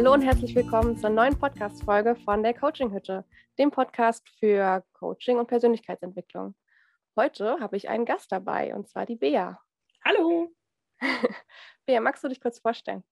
Hallo 0.00 0.14
und 0.14 0.22
herzlich 0.22 0.54
willkommen 0.54 0.96
zur 0.96 1.10
neuen 1.10 1.38
Podcast-Folge 1.38 2.16
von 2.24 2.42
der 2.42 2.54
Coaching-Hütte, 2.54 3.22
dem 3.58 3.70
Podcast 3.70 4.26
für 4.38 4.82
Coaching 4.94 5.36
und 5.36 5.46
Persönlichkeitsentwicklung. 5.46 6.54
Heute 7.16 7.60
habe 7.60 7.76
ich 7.76 7.90
einen 7.90 8.06
Gast 8.06 8.32
dabei 8.32 8.74
und 8.74 8.88
zwar 8.88 9.04
die 9.04 9.16
Bea. 9.16 9.60
Hallo. 10.02 10.54
Bea, 11.84 12.00
magst 12.00 12.24
du 12.24 12.28
dich 12.28 12.40
kurz 12.40 12.60
vorstellen? 12.60 13.04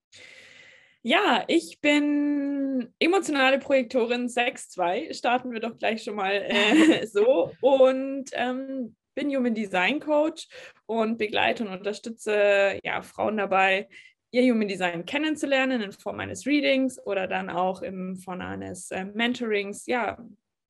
Ja, 1.03 1.43
ich 1.45 1.79
bin 1.79 2.91
emotionale 2.97 3.59
Projektorin 3.59 4.27
6.2. 4.27 5.13
Starten 5.13 5.51
wir 5.51 5.59
doch 5.59 5.77
gleich 5.77 6.03
schon 6.03 6.15
mal 6.15 6.31
äh, 6.31 7.05
so. 7.05 7.51
Und 7.61 8.31
ähm, 8.33 8.95
bin 9.13 9.29
Human 9.35 9.53
Design 9.53 9.99
Coach 9.99 10.47
und 10.87 11.19
begleite 11.19 11.65
und 11.65 11.69
unterstütze 11.69 12.79
ja, 12.83 13.03
Frauen 13.03 13.37
dabei, 13.37 13.87
ihr 14.31 14.51
Human 14.51 14.67
Design 14.67 15.05
kennenzulernen 15.05 15.81
in 15.81 15.91
Form 15.91 16.19
eines 16.19 16.45
Readings 16.45 16.99
oder 17.05 17.27
dann 17.27 17.49
auch 17.49 17.81
in 17.81 18.15
Form 18.17 18.41
eines 18.41 18.91
äh, 18.91 19.05
Mentorings, 19.05 19.85
ja, 19.85 20.17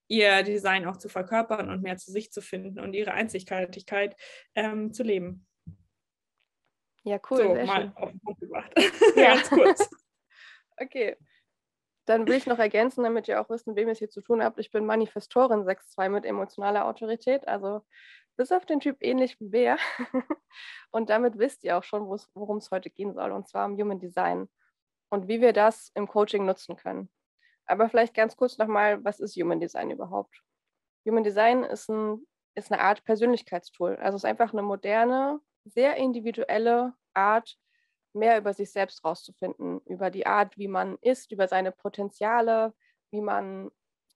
ihr 0.07 0.43
Design 0.43 0.85
auch 0.85 0.97
zu 0.97 1.07
verkörpern 1.07 1.69
und 1.69 1.83
mehr 1.83 1.97
zu 1.97 2.11
sich 2.11 2.31
zu 2.31 2.41
finden 2.41 2.79
und 2.79 2.93
ihre 2.93 3.13
Einzigartigkeit 3.13 4.15
ähm, 4.55 4.91
zu 4.93 5.03
leben. 5.03 5.45
Ja, 7.03 7.19
cool. 7.29 7.37
So, 7.37 7.55
mal 7.65 7.81
schön. 7.81 7.91
auf 7.95 8.11
den 8.11 8.19
Punkt 8.19 8.39
gebracht. 8.41 8.71
Ja. 9.15 9.35
Ganz 9.35 9.49
kurz. 9.49 9.89
okay. 10.77 11.15
Dann 12.05 12.27
will 12.27 12.35
ich 12.35 12.47
noch 12.47 12.57
ergänzen, 12.57 13.03
damit 13.03 13.27
ihr 13.27 13.39
auch 13.39 13.49
wisst, 13.49 13.67
mit 13.67 13.75
wem 13.75 13.87
ihr 13.87 13.91
es 13.91 13.99
hier 13.99 14.09
zu 14.09 14.21
tun 14.21 14.43
habt. 14.43 14.59
Ich 14.59 14.71
bin 14.71 14.85
Manifestorin 14.85 15.61
6.2 15.61 16.09
mit 16.09 16.25
emotionaler 16.25 16.85
Autorität. 16.85 17.47
Also 17.47 17.85
bis 18.39 18.53
auf 18.53 18.65
den 18.65 18.79
Typ 18.79 18.95
ähnlich 19.01 19.37
wie 19.41 19.49
Bär. 19.49 19.77
und 20.91 21.09
damit 21.09 21.37
wisst 21.37 21.65
ihr 21.65 21.77
auch 21.77 21.83
schon, 21.83 22.07
worum 22.07 22.57
es 22.57 22.71
heute 22.71 22.89
gehen 22.89 23.13
soll, 23.13 23.33
und 23.33 23.49
zwar 23.49 23.65
um 23.65 23.77
Human 23.77 23.99
Design 23.99 24.47
und 25.09 25.27
wie 25.27 25.41
wir 25.41 25.51
das 25.51 25.91
im 25.93 26.07
Coaching 26.07 26.45
nutzen 26.45 26.77
können. 26.77 27.09
Aber 27.65 27.89
vielleicht 27.89 28.13
ganz 28.13 28.37
kurz 28.37 28.57
nochmal, 28.57 29.03
was 29.03 29.19
ist 29.19 29.35
Human 29.35 29.59
Design 29.59 29.91
überhaupt? 29.91 30.41
Human 31.05 31.25
Design 31.25 31.65
ist, 31.65 31.89
ein, 31.89 32.25
ist 32.55 32.71
eine 32.71 32.81
Art 32.81 33.03
Persönlichkeitstool. 33.03 33.97
Also 33.97 34.15
es 34.15 34.23
ist 34.23 34.29
einfach 34.29 34.53
eine 34.53 34.61
moderne, 34.61 35.41
sehr 35.65 35.97
individuelle 35.97 36.93
Art, 37.13 37.57
mehr 38.13 38.37
über 38.37 38.53
sich 38.53 38.71
selbst 38.71 39.03
rauszufinden, 39.03 39.81
über 39.81 40.09
die 40.11 40.25
Art, 40.25 40.57
wie 40.57 40.69
man 40.69 40.97
ist, 41.01 41.33
über 41.33 41.49
seine 41.49 41.73
Potenziale, 41.73 42.73
wie 43.11 43.21
man 43.21 43.69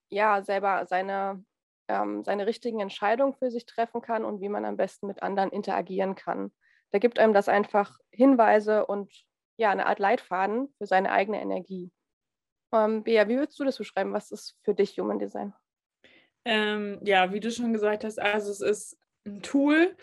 ja 0.08 0.42
selber 0.42 0.86
seine 0.86 1.44
ähm, 1.88 2.24
seine 2.24 2.46
richtigen 2.46 2.80
Entscheidungen 2.80 3.34
für 3.34 3.50
sich 3.50 3.66
treffen 3.66 4.00
kann 4.00 4.24
und 4.24 4.40
wie 4.40 4.48
man 4.48 4.64
am 4.64 4.76
besten 4.76 5.06
mit 5.06 5.22
anderen 5.22 5.50
interagieren 5.50 6.14
kann. 6.14 6.52
Da 6.90 6.98
gibt 6.98 7.18
einem 7.18 7.32
das 7.32 7.48
einfach 7.48 7.98
Hinweise 8.10 8.86
und 8.86 9.12
ja, 9.56 9.70
eine 9.70 9.86
Art 9.86 9.98
Leitfaden 9.98 10.72
für 10.78 10.86
seine 10.86 11.12
eigene 11.12 11.40
Energie. 11.40 11.90
Ähm, 12.72 13.04
Bea, 13.04 13.28
wie 13.28 13.36
würdest 13.36 13.58
du 13.58 13.64
das 13.64 13.78
beschreiben? 13.78 14.12
Was 14.12 14.30
ist 14.30 14.56
für 14.62 14.74
dich 14.74 14.98
Human 14.98 15.18
Design? 15.18 15.52
Ähm, 16.44 17.00
ja, 17.02 17.32
wie 17.32 17.40
du 17.40 17.50
schon 17.50 17.72
gesagt 17.72 18.04
hast, 18.04 18.18
also 18.18 18.50
es 18.50 18.60
ist 18.60 18.98
ein 19.26 19.42
Tool, 19.42 19.96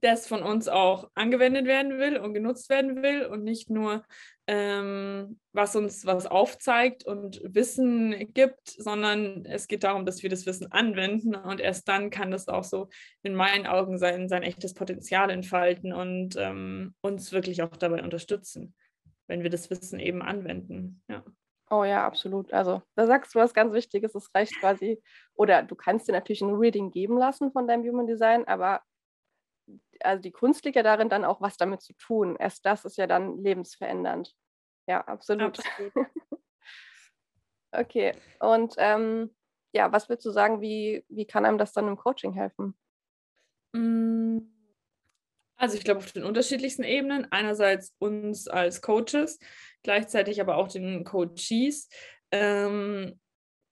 das 0.00 0.26
von 0.26 0.42
uns 0.42 0.68
auch 0.68 1.10
angewendet 1.14 1.66
werden 1.66 1.98
will 1.98 2.18
und 2.18 2.34
genutzt 2.34 2.68
werden 2.68 3.02
will 3.02 3.26
und 3.26 3.44
nicht 3.44 3.70
nur, 3.70 4.04
ähm, 4.46 5.40
was 5.52 5.74
uns 5.74 6.04
was 6.04 6.26
aufzeigt 6.26 7.04
und 7.06 7.40
Wissen 7.44 8.32
gibt, 8.34 8.68
sondern 8.68 9.44
es 9.46 9.68
geht 9.68 9.84
darum, 9.84 10.04
dass 10.04 10.22
wir 10.22 10.30
das 10.30 10.44
Wissen 10.44 10.70
anwenden 10.70 11.34
und 11.34 11.60
erst 11.60 11.88
dann 11.88 12.10
kann 12.10 12.30
das 12.30 12.48
auch 12.48 12.64
so 12.64 12.88
in 13.22 13.34
meinen 13.34 13.66
Augen 13.66 13.98
sein, 13.98 14.28
sein 14.28 14.42
echtes 14.42 14.74
Potenzial 14.74 15.30
entfalten 15.30 15.92
und 15.92 16.36
ähm, 16.36 16.94
uns 17.00 17.32
wirklich 17.32 17.62
auch 17.62 17.76
dabei 17.76 18.02
unterstützen, 18.02 18.74
wenn 19.28 19.42
wir 19.42 19.50
das 19.50 19.70
Wissen 19.70 19.98
eben 19.98 20.20
anwenden. 20.20 21.02
Ja. 21.08 21.24
Oh 21.70 21.84
ja, 21.84 22.06
absolut. 22.06 22.52
Also 22.52 22.82
da 22.94 23.06
sagst 23.06 23.34
du 23.34 23.38
was 23.38 23.54
ganz 23.54 23.72
Wichtiges. 23.72 24.14
Es 24.14 24.28
reicht 24.34 24.60
quasi, 24.60 25.02
oder 25.34 25.62
du 25.62 25.74
kannst 25.74 26.06
dir 26.06 26.12
natürlich 26.12 26.42
ein 26.42 26.54
Reading 26.54 26.90
geben 26.90 27.16
lassen 27.16 27.50
von 27.52 27.66
deinem 27.66 27.88
Human 27.88 28.06
Design, 28.06 28.46
aber 28.46 28.82
also 30.00 30.20
die 30.20 30.32
Kunst 30.32 30.64
liegt 30.64 30.76
ja 30.76 30.82
darin, 30.82 31.08
dann 31.08 31.24
auch 31.24 31.40
was 31.40 31.56
damit 31.56 31.80
zu 31.80 31.94
tun. 31.94 32.36
Erst 32.38 32.66
das 32.66 32.84
ist 32.84 32.98
ja 32.98 33.06
dann 33.06 33.42
lebensverändernd. 33.42 34.34
Ja, 34.86 35.00
absolut. 35.02 35.58
absolut. 35.58 35.92
okay, 37.72 38.14
und 38.40 38.74
ähm, 38.78 39.34
ja, 39.72 39.90
was 39.92 40.08
würdest 40.08 40.26
du 40.26 40.30
sagen, 40.30 40.60
wie, 40.60 41.04
wie 41.08 41.26
kann 41.26 41.44
einem 41.44 41.58
das 41.58 41.72
dann 41.72 41.88
im 41.88 41.96
Coaching 41.96 42.32
helfen? 42.32 42.76
Mm, 43.72 44.38
also 45.56 45.76
ich 45.76 45.84
glaube 45.84 45.98
auf 45.98 46.12
den 46.12 46.24
unterschiedlichsten 46.24 46.84
Ebenen. 46.84 47.26
Einerseits 47.30 47.94
uns 47.98 48.46
als 48.48 48.82
Coaches, 48.82 49.38
gleichzeitig 49.82 50.40
aber 50.40 50.56
auch 50.56 50.68
den 50.68 51.04
Coaches. 51.04 51.88
Ähm, 52.30 53.18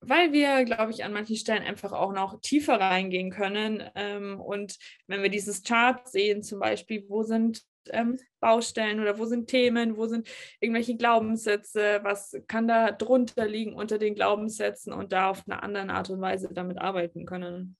weil 0.00 0.32
wir, 0.32 0.64
glaube 0.64 0.90
ich, 0.90 1.04
an 1.04 1.12
manchen 1.12 1.36
Stellen 1.36 1.62
einfach 1.62 1.92
auch 1.92 2.12
noch 2.12 2.40
tiefer 2.40 2.80
reingehen 2.80 3.30
können. 3.30 3.88
Ähm, 3.94 4.40
und 4.40 4.76
wenn 5.06 5.22
wir 5.22 5.30
dieses 5.30 5.62
Chart 5.62 6.08
sehen, 6.08 6.42
zum 6.42 6.58
Beispiel, 6.58 7.04
wo 7.08 7.22
sind 7.22 7.62
ähm, 7.90 8.18
Baustellen 8.40 9.00
oder 9.00 9.18
wo 9.18 9.24
sind 9.24 9.48
Themen, 9.48 9.96
wo 9.96 10.06
sind 10.06 10.28
irgendwelche 10.60 10.96
Glaubenssätze, 10.96 12.00
was 12.02 12.36
kann 12.48 12.68
da 12.68 12.90
drunter 12.90 13.46
liegen 13.46 13.74
unter 13.74 13.98
den 13.98 14.14
Glaubenssätzen 14.14 14.92
und 14.92 15.12
da 15.12 15.30
auf 15.30 15.42
eine 15.46 15.62
andere 15.62 15.88
Art 15.90 16.10
und 16.10 16.20
Weise 16.20 16.52
damit 16.52 16.78
arbeiten 16.78 17.26
können. 17.26 17.76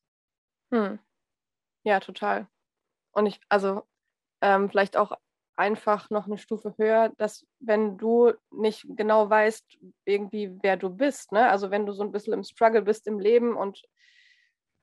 Hm. 0.72 0.98
Ja, 1.84 2.00
total. 2.00 2.48
Und 3.12 3.26
ich, 3.26 3.40
also 3.48 3.82
ähm, 4.40 4.70
vielleicht 4.70 4.96
auch 4.96 5.12
einfach 5.56 6.10
noch 6.10 6.26
eine 6.26 6.38
Stufe 6.38 6.74
höher, 6.78 7.12
dass 7.18 7.46
wenn 7.60 7.98
du 7.98 8.32
nicht 8.50 8.86
genau 8.96 9.28
weißt, 9.28 9.78
irgendwie, 10.04 10.58
wer 10.62 10.76
du 10.76 10.90
bist, 10.90 11.32
ne? 11.32 11.48
also 11.48 11.70
wenn 11.70 11.86
du 11.86 11.92
so 11.92 12.02
ein 12.02 12.12
bisschen 12.12 12.32
im 12.32 12.44
Struggle 12.44 12.82
bist 12.82 13.06
im 13.06 13.18
Leben 13.18 13.54
und 13.54 13.82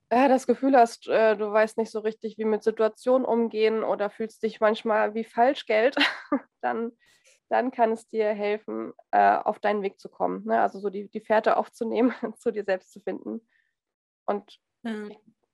äh, 0.10 0.28
das 0.28 0.48
Gefühl 0.48 0.76
hast, 0.76 1.08
äh, 1.08 1.36
du 1.38 1.52
weißt 1.52 1.78
nicht 1.78 1.92
so 1.92 2.00
richtig, 2.00 2.38
wie 2.38 2.46
mit 2.46 2.64
Situationen 2.64 3.26
umgehen 3.26 3.84
oder 3.84 4.10
fühlst 4.10 4.44
dich 4.44 4.60
manchmal 4.60 5.14
wie 5.14 5.24
Falschgeld, 5.24 5.96
dann, 6.62 6.92
dann 7.50 7.72
kann 7.72 7.92
es 7.92 8.08
dir 8.08 8.30
helfen, 8.30 8.94
äh, 9.12 9.38
auf 9.38 9.60
deinen 9.60 9.84
Weg 9.84 10.00
zu 10.00 10.10
kommen. 10.10 10.46
Ne? 10.46 10.62
Also 10.62 10.80
so 10.80 10.90
die, 10.90 11.10
die 11.10 11.22
Fährte 11.22 11.58
aufzunehmen, 11.58 12.14
zu 12.38 12.52
dir 12.52 12.64
selbst 12.64 12.92
zu 12.92 13.00
finden. 13.00 13.48
Und 14.26 14.60
ja, 14.84 15.08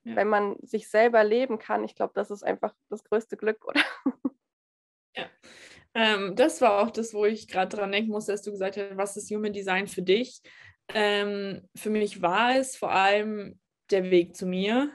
ja. 0.04 0.16
wenn 0.16 0.28
man 0.28 0.56
sich 0.62 0.88
selber 0.88 1.22
leben 1.22 1.58
kann, 1.58 1.84
ich 1.84 1.94
glaube, 1.94 2.12
das 2.14 2.30
ist 2.30 2.42
einfach 2.42 2.74
das 2.88 3.04
größte 3.04 3.36
Glück, 3.36 3.64
oder? 3.66 3.80
Ja. 5.14 5.30
Ähm, 5.94 6.36
das 6.36 6.60
war 6.60 6.82
auch 6.82 6.90
das, 6.90 7.14
wo 7.14 7.24
ich 7.24 7.48
gerade 7.48 7.74
dran 7.74 7.90
denken 7.90 8.10
musste, 8.10 8.32
dass 8.32 8.42
du 8.42 8.50
gesagt 8.50 8.76
hast, 8.76 8.96
was 8.96 9.16
ist 9.16 9.30
Human 9.30 9.54
Design 9.54 9.86
für 9.86 10.02
dich? 10.02 10.42
Ähm, 10.94 11.68
für 11.74 11.88
mich 11.90 12.20
war 12.20 12.54
es 12.56 12.76
vor 12.76 12.92
allem 12.92 13.58
der 13.90 14.10
Weg 14.10 14.36
zu 14.36 14.46
mir, 14.46 14.90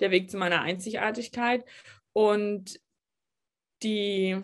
der 0.00 0.10
Weg 0.10 0.30
zu 0.30 0.36
meiner 0.36 0.62
Einzigartigkeit. 0.62 1.64
Und 2.12 2.80
die, 3.82 4.40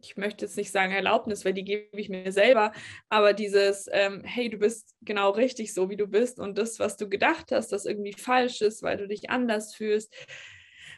ich 0.00 0.16
möchte 0.16 0.44
jetzt 0.44 0.56
nicht 0.56 0.70
sagen 0.70 0.92
Erlaubnis, 0.92 1.44
weil 1.44 1.54
die 1.54 1.64
gebe 1.64 2.00
ich 2.00 2.08
mir 2.08 2.32
selber, 2.32 2.72
aber 3.08 3.32
dieses, 3.32 3.88
ähm, 3.92 4.22
hey, 4.24 4.48
du 4.48 4.58
bist 4.58 4.94
genau 5.02 5.30
richtig 5.30 5.74
so, 5.74 5.90
wie 5.90 5.96
du 5.96 6.06
bist 6.06 6.38
und 6.38 6.58
das, 6.58 6.78
was 6.78 6.96
du 6.96 7.08
gedacht 7.08 7.50
hast, 7.52 7.72
das 7.72 7.86
irgendwie 7.86 8.12
falsch 8.12 8.60
ist, 8.60 8.82
weil 8.82 8.96
du 8.96 9.08
dich 9.08 9.30
anders 9.30 9.74
fühlst, 9.74 10.14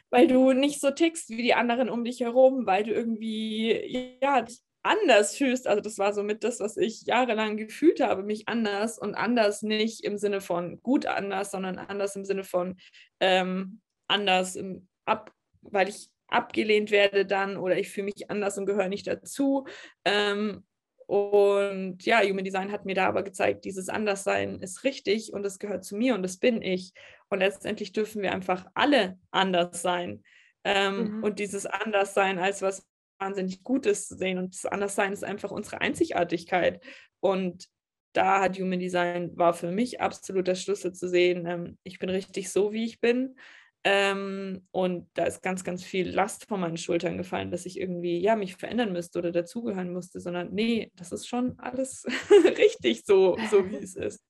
weil 0.09 0.27
du 0.27 0.53
nicht 0.53 0.79
so 0.79 0.91
tickst 0.91 1.29
wie 1.29 1.41
die 1.41 1.53
anderen 1.53 1.89
um 1.89 2.03
dich 2.03 2.19
herum, 2.19 2.65
weil 2.65 2.83
du 2.83 2.91
irgendwie 2.91 4.17
ja 4.21 4.45
anders 4.83 5.35
fühlst. 5.35 5.67
Also 5.67 5.81
das 5.81 5.97
war 5.97 6.13
somit 6.13 6.43
das, 6.43 6.59
was 6.59 6.77
ich 6.77 7.03
jahrelang 7.03 7.57
gefühlt 7.57 7.99
habe, 7.99 8.23
mich 8.23 8.47
anders 8.47 8.97
und 8.97 9.15
anders 9.15 9.61
nicht 9.61 10.03
im 10.03 10.17
Sinne 10.17 10.41
von 10.41 10.81
gut 10.81 11.05
anders, 11.05 11.51
sondern 11.51 11.77
anders 11.77 12.15
im 12.15 12.25
Sinne 12.25 12.43
von 12.43 12.77
ähm, 13.19 13.81
anders 14.07 14.55
im 14.55 14.87
ab, 15.05 15.31
weil 15.61 15.89
ich 15.89 16.09
abgelehnt 16.27 16.91
werde 16.91 17.25
dann 17.25 17.57
oder 17.57 17.77
ich 17.77 17.89
fühle 17.89 18.05
mich 18.05 18.29
anders 18.29 18.57
und 18.57 18.65
gehöre 18.65 18.89
nicht 18.89 19.07
dazu. 19.07 19.65
Ähm, 20.05 20.65
und 21.05 22.05
ja, 22.05 22.21
Human 22.21 22.43
Design 22.43 22.71
hat 22.71 22.83
mir 22.83 22.95
da 22.95 23.07
aber 23.07 23.23
gezeigt, 23.23 23.63
dieses 23.63 23.87
Anderssein 23.87 24.59
ist 24.61 24.83
richtig 24.83 25.31
und 25.31 25.45
es 25.45 25.57
gehört 25.57 25.85
zu 25.85 25.95
mir 25.95 26.15
und 26.15 26.21
das 26.21 26.37
bin 26.37 26.61
ich. 26.61 26.91
Und 27.29 27.39
letztendlich 27.39 27.93
dürfen 27.93 28.21
wir 28.21 28.33
einfach 28.33 28.65
alle 28.73 29.17
anders 29.31 29.81
sein. 29.81 30.23
Ähm, 30.65 31.17
mhm. 31.17 31.23
Und 31.23 31.39
dieses 31.39 31.65
Anderssein 31.65 32.39
als 32.39 32.61
was 32.61 32.85
wahnsinnig 33.19 33.63
Gutes 33.63 34.07
sehen. 34.07 34.37
Und 34.37 34.53
das 34.53 34.65
Anderssein 34.65 35.13
ist 35.13 35.23
einfach 35.23 35.51
unsere 35.51 35.81
Einzigartigkeit. 35.81 36.83
Und 37.19 37.67
da 38.13 38.41
hat 38.41 38.57
Human 38.57 38.79
Design 38.79 39.37
war 39.37 39.53
für 39.53 39.71
mich 39.71 40.01
absolut 40.01 40.47
der 40.47 40.55
Schlüssel 40.55 40.93
zu 40.93 41.07
sehen, 41.07 41.45
ähm, 41.45 41.77
ich 41.83 41.99
bin 41.99 42.09
richtig 42.09 42.51
so, 42.51 42.73
wie 42.73 42.85
ich 42.85 42.99
bin. 42.99 43.35
Ähm, 43.83 44.67
und 44.71 45.09
da 45.13 45.25
ist 45.25 45.41
ganz, 45.43 45.63
ganz 45.63 45.83
viel 45.83 46.09
Last 46.09 46.45
von 46.45 46.59
meinen 46.59 46.77
Schultern 46.77 47.17
gefallen, 47.17 47.51
dass 47.51 47.65
ich 47.65 47.79
irgendwie, 47.79 48.19
ja, 48.19 48.35
mich 48.35 48.55
verändern 48.55 48.91
müsste 48.91 49.19
oder 49.19 49.31
dazugehören 49.31 49.93
musste, 49.93 50.19
sondern 50.19 50.53
nee, 50.53 50.91
das 50.95 51.11
ist 51.11 51.27
schon 51.27 51.57
alles 51.59 52.05
richtig 52.57 53.05
so, 53.05 53.37
so 53.49 53.69
wie 53.69 53.77
es 53.77 53.95
ist. 53.95 54.21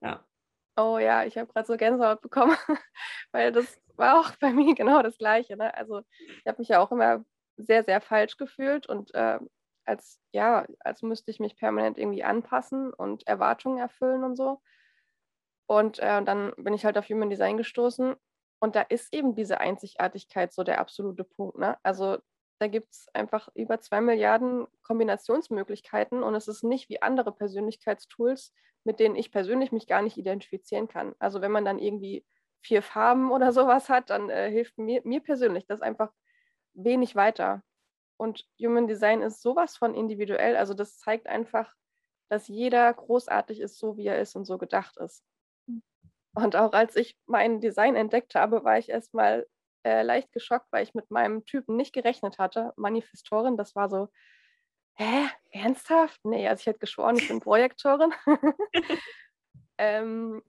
Ja. 0.00 0.24
Oh 0.76 0.98
ja, 0.98 1.24
ich 1.24 1.36
habe 1.36 1.52
gerade 1.52 1.66
so 1.66 1.76
Gänsehaut 1.76 2.20
bekommen, 2.20 2.56
weil 3.32 3.52
das 3.52 3.80
war 3.96 4.20
auch 4.20 4.30
bei 4.36 4.52
mir 4.52 4.74
genau 4.74 5.02
das 5.02 5.18
Gleiche. 5.18 5.56
Ne? 5.56 5.74
Also 5.76 6.02
ich 6.18 6.46
habe 6.46 6.58
mich 6.58 6.68
ja 6.68 6.80
auch 6.80 6.90
immer 6.90 7.24
sehr, 7.56 7.84
sehr 7.84 8.00
falsch 8.00 8.36
gefühlt 8.36 8.86
und 8.88 9.14
äh, 9.14 9.38
als 9.84 10.20
ja, 10.32 10.66
als 10.80 11.02
müsste 11.02 11.30
ich 11.30 11.40
mich 11.40 11.56
permanent 11.56 11.98
irgendwie 11.98 12.24
anpassen 12.24 12.92
und 12.92 13.26
Erwartungen 13.26 13.78
erfüllen 13.78 14.24
und 14.24 14.36
so. 14.36 14.60
Und 15.66 15.98
äh, 15.98 16.22
dann 16.24 16.52
bin 16.56 16.74
ich 16.74 16.84
halt 16.84 16.98
auf 16.98 17.08
Human 17.08 17.30
Design 17.30 17.56
gestoßen 17.56 18.14
und 18.60 18.76
da 18.76 18.82
ist 18.82 19.12
eben 19.14 19.34
diese 19.34 19.60
Einzigartigkeit 19.60 20.52
so 20.52 20.62
der 20.62 20.80
absolute 20.80 21.24
Punkt. 21.24 21.58
Ne? 21.58 21.76
Also 21.82 22.18
da 22.58 22.68
gibt 22.68 22.92
es 22.92 23.08
einfach 23.12 23.48
über 23.54 23.80
zwei 23.80 24.00
Milliarden 24.00 24.66
Kombinationsmöglichkeiten 24.82 26.22
und 26.22 26.34
es 26.34 26.48
ist 26.48 26.62
nicht 26.64 26.88
wie 26.88 27.02
andere 27.02 27.32
Persönlichkeitstools, 27.32 28.52
mit 28.84 29.00
denen 29.00 29.16
ich 29.16 29.32
persönlich 29.32 29.72
mich 29.72 29.86
gar 29.86 30.02
nicht 30.02 30.16
identifizieren 30.16 30.88
kann. 30.88 31.14
Also 31.18 31.40
wenn 31.40 31.52
man 31.52 31.64
dann 31.64 31.78
irgendwie 31.78 32.24
vier 32.62 32.82
Farben 32.82 33.30
oder 33.32 33.52
sowas 33.52 33.88
hat, 33.88 34.10
dann 34.10 34.30
äh, 34.30 34.50
hilft 34.50 34.78
mir, 34.78 35.02
mir 35.04 35.20
persönlich 35.20 35.66
das 35.66 35.82
einfach 35.82 36.12
wenig 36.74 37.16
weiter. 37.16 37.62
Und 38.16 38.46
Human 38.60 38.86
Design 38.86 39.22
ist 39.22 39.42
sowas 39.42 39.76
von 39.76 39.94
individuell. 39.94 40.56
Also 40.56 40.74
das 40.74 40.98
zeigt 40.98 41.26
einfach, 41.26 41.74
dass 42.28 42.48
jeder 42.48 42.92
großartig 42.92 43.60
ist, 43.60 43.78
so 43.78 43.96
wie 43.96 44.06
er 44.06 44.20
ist 44.20 44.36
und 44.36 44.44
so 44.44 44.58
gedacht 44.58 44.96
ist. 44.98 45.24
Und 46.34 46.56
auch 46.56 46.72
als 46.72 46.96
ich 46.96 47.16
mein 47.26 47.60
Design 47.60 47.96
entdeckt 47.96 48.34
habe, 48.34 48.64
war 48.64 48.78
ich 48.78 48.88
erstmal 48.88 49.46
äh, 49.84 50.02
leicht 50.02 50.32
geschockt, 50.32 50.66
weil 50.72 50.82
ich 50.82 50.94
mit 50.94 51.10
meinem 51.10 51.44
Typen 51.44 51.76
nicht 51.76 51.92
gerechnet 51.92 52.38
hatte. 52.38 52.72
Manifestorin, 52.76 53.56
das 53.56 53.76
war 53.76 53.88
so, 53.88 54.08
hä, 54.94 55.28
ernsthaft? 55.52 56.24
Nee, 56.24 56.48
also 56.48 56.60
ich 56.60 56.66
hätte 56.66 56.80
geschworen, 56.80 57.16
ich 57.16 57.28
bin 57.28 57.40
Projektorin. 57.40 58.12
ähm, 59.78 60.42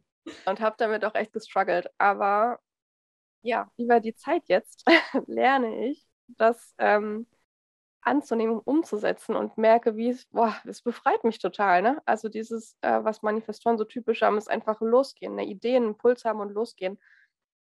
und 0.46 0.60
habe 0.60 0.76
damit 0.80 1.06
auch 1.06 1.16
echt 1.16 1.34
gestruggelt. 1.34 1.90
Aber 1.98 2.60
ja, 3.44 3.70
über 3.78 4.00
die 4.00 4.16
Zeit 4.16 4.44
jetzt 4.48 4.86
lerne 5.28 5.88
ich, 5.88 6.04
das 6.28 6.74
ähm, 6.78 7.28
anzunehmen 8.02 8.60
umzusetzen 8.60 9.36
und 9.36 9.58
merke, 9.58 9.96
wie 9.98 10.10
es, 10.10 10.26
boah, 10.28 10.56
es 10.66 10.82
befreit 10.82 11.24
mich 11.24 11.40
total. 11.40 11.82
Ne? 11.82 12.02
Also 12.06 12.30
dieses, 12.30 12.78
äh, 12.82 13.04
was 13.04 13.24
Manifestoren 13.24 13.78
so 13.78 13.84
typisch 13.86 14.22
haben, 14.22 14.38
ist 14.38 14.50
einfach 14.50 14.80
losgehen, 14.82 15.34
eine 15.34 15.46
Idee, 15.46 15.76
einen 15.78 15.88
Impuls 15.90 16.24
haben 16.26 16.40
und 16.40 16.52
losgehen. 16.52 17.00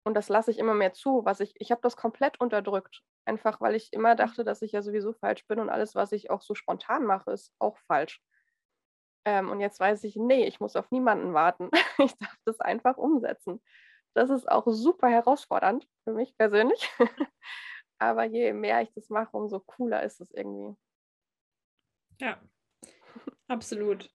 Und 0.04 0.14
das 0.14 0.28
lasse 0.28 0.50
ich 0.50 0.58
immer 0.58 0.74
mehr 0.74 0.92
zu, 0.92 1.24
was 1.24 1.40
ich, 1.40 1.54
ich 1.58 1.70
habe 1.70 1.80
das 1.82 1.96
komplett 1.96 2.40
unterdrückt. 2.40 3.02
Einfach 3.24 3.60
weil 3.60 3.74
ich 3.74 3.92
immer 3.92 4.14
dachte, 4.16 4.44
dass 4.44 4.60
ich 4.62 4.72
ja 4.72 4.82
sowieso 4.82 5.14
falsch 5.14 5.46
bin 5.46 5.60
und 5.60 5.70
alles, 5.70 5.94
was 5.94 6.12
ich 6.12 6.30
auch 6.30 6.42
so 6.42 6.54
spontan 6.54 7.04
mache, 7.06 7.30
ist 7.32 7.52
auch 7.58 7.78
falsch. 7.86 8.20
Ähm, 9.24 9.50
und 9.50 9.60
jetzt 9.60 9.80
weiß 9.80 10.04
ich, 10.04 10.16
nee, 10.16 10.46
ich 10.46 10.60
muss 10.60 10.76
auf 10.76 10.90
niemanden 10.90 11.32
warten. 11.34 11.70
ich 11.98 12.16
darf 12.18 12.36
das 12.44 12.60
einfach 12.60 12.96
umsetzen. 12.98 13.62
Das 14.14 14.30
ist 14.30 14.48
auch 14.50 14.64
super 14.66 15.08
herausfordernd 15.08 15.88
für 16.04 16.12
mich 16.12 16.36
persönlich. 16.36 16.90
Aber 17.98 18.24
je 18.24 18.52
mehr 18.52 18.82
ich 18.82 18.92
das 18.94 19.08
mache, 19.08 19.36
umso 19.36 19.60
cooler 19.60 20.02
ist 20.02 20.20
es 20.20 20.30
irgendwie. 20.32 20.76
Ja, 22.20 22.40
absolut. 23.48 24.10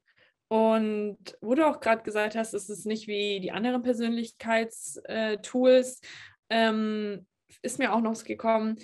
Und 0.48 1.18
wo 1.42 1.54
du 1.54 1.68
auch 1.68 1.80
gerade 1.80 2.04
gesagt 2.04 2.36
hast, 2.36 2.54
es 2.54 2.70
ist 2.70 2.86
nicht 2.86 3.08
wie 3.08 3.40
die 3.40 3.52
anderen 3.52 3.84
Persönlichkeitstools, 3.84 6.02
ähm, 6.50 7.28
ist 7.62 7.78
mir 7.78 7.94
auch 7.94 8.02
noch 8.02 8.24
gekommen, 8.24 8.80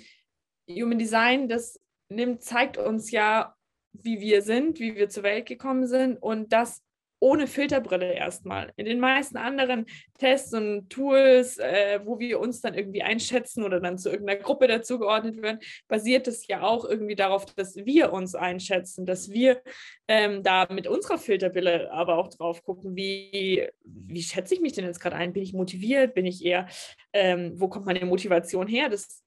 Human 0.70 0.98
Design, 0.98 1.48
das 1.48 1.80
nimmt, 2.08 2.42
zeigt 2.42 2.78
uns 2.78 3.10
ja, 3.10 3.56
wie 3.92 4.20
wir 4.20 4.42
sind, 4.42 4.78
wie 4.78 4.94
wir 4.94 5.08
zur 5.08 5.24
Welt 5.24 5.46
gekommen 5.46 5.86
sind 5.86 6.18
und 6.18 6.52
das 6.52 6.85
ohne 7.18 7.46
Filterbrille 7.46 8.12
erstmal. 8.12 8.72
In 8.76 8.86
den 8.86 9.00
meisten 9.00 9.36
anderen 9.36 9.86
Tests 10.18 10.52
und 10.52 10.90
Tools, 10.90 11.58
äh, 11.58 12.00
wo 12.04 12.18
wir 12.18 12.40
uns 12.40 12.60
dann 12.60 12.74
irgendwie 12.74 13.02
einschätzen 13.02 13.64
oder 13.64 13.80
dann 13.80 13.98
zu 13.98 14.10
irgendeiner 14.10 14.40
Gruppe 14.40 14.66
dazugeordnet 14.66 15.40
werden, 15.40 15.60
basiert 15.88 16.28
es 16.28 16.46
ja 16.46 16.62
auch 16.62 16.84
irgendwie 16.84 17.16
darauf, 17.16 17.46
dass 17.54 17.76
wir 17.76 18.12
uns 18.12 18.34
einschätzen, 18.34 19.06
dass 19.06 19.30
wir 19.30 19.62
ähm, 20.08 20.42
da 20.42 20.66
mit 20.70 20.86
unserer 20.86 21.18
Filterbrille 21.18 21.90
aber 21.90 22.18
auch 22.18 22.28
drauf 22.28 22.62
gucken, 22.62 22.96
wie, 22.96 23.68
wie 23.84 24.22
schätze 24.22 24.54
ich 24.54 24.60
mich 24.60 24.72
denn 24.72 24.84
jetzt 24.84 25.00
gerade 25.00 25.16
ein? 25.16 25.32
Bin 25.32 25.42
ich 25.42 25.52
motiviert? 25.52 26.14
Bin 26.14 26.26
ich 26.26 26.44
eher, 26.44 26.68
ähm, 27.12 27.52
wo 27.56 27.68
kommt 27.68 27.86
meine 27.86 28.04
Motivation 28.04 28.66
her? 28.66 28.88
Das 28.88 29.25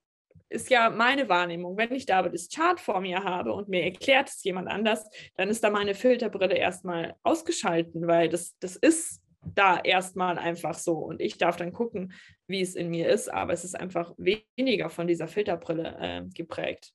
ist 0.50 0.70
ja 0.70 0.90
meine 0.90 1.30
Wahrnehmung. 1.30 1.78
Wenn 1.78 1.94
ich 1.94 2.06
da 2.06 2.20
aber 2.20 2.30
das 2.30 2.50
Chart 2.50 2.80
vor 2.80 3.02
mir 3.02 3.24
habe 3.24 3.54
und 3.54 3.70
mir 3.70 3.84
erklärt 3.84 4.30
es 4.30 4.44
jemand 4.44 4.68
anders, 4.68 5.08
dann 5.36 5.50
ist 5.50 5.64
da 5.64 5.70
meine 5.70 5.94
Filterbrille 5.94 6.56
erstmal 6.56 7.16
ausgeschalten, 7.24 8.08
weil 8.08 8.30
das, 8.30 8.58
das 8.60 8.76
ist 8.76 9.22
da 9.42 9.80
erstmal 9.80 10.38
einfach 10.38 10.74
so. 10.74 10.98
Und 10.98 11.22
ich 11.22 11.38
darf 11.38 11.58
dann 11.58 11.72
gucken, 11.72 12.14
wie 12.48 12.62
es 12.62 12.76
in 12.76 12.90
mir 12.90 13.10
ist, 13.10 13.30
aber 13.32 13.54
es 13.54 13.64
ist 13.64 13.80
einfach 13.80 14.14
weniger 14.18 14.90
von 14.90 15.08
dieser 15.08 15.28
Filterbrille 15.28 15.98
äh, 16.00 16.26
geprägt. 16.34 16.94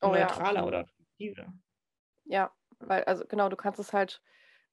Oh, 0.00 0.08
neutraler 0.08 0.60
ja. 0.60 0.66
oder 0.66 0.78
attraktiver. 0.80 1.52
Ja, 2.24 2.52
weil, 2.78 3.04
also 3.04 3.24
genau, 3.26 3.48
du 3.48 3.56
kannst 3.56 3.80
es 3.80 3.92
halt 3.92 4.22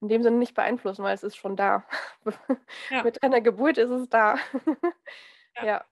in 0.01 0.10
dem 0.10 0.22
Sinne 0.22 0.38
nicht 0.38 0.54
beeinflussen, 0.54 1.04
weil 1.04 1.16
es 1.16 1.24
ist 1.24 1.36
schon 1.36 1.56
da. 1.56 1.86
Ja. 2.90 3.04
Mit 3.04 3.24
einer 3.24 3.42
Geburt 3.42 3.78
ist 3.78 3.90
es 3.90 4.10
da. 4.10 4.36
ja. 5.57 5.66
ja. 5.66 5.86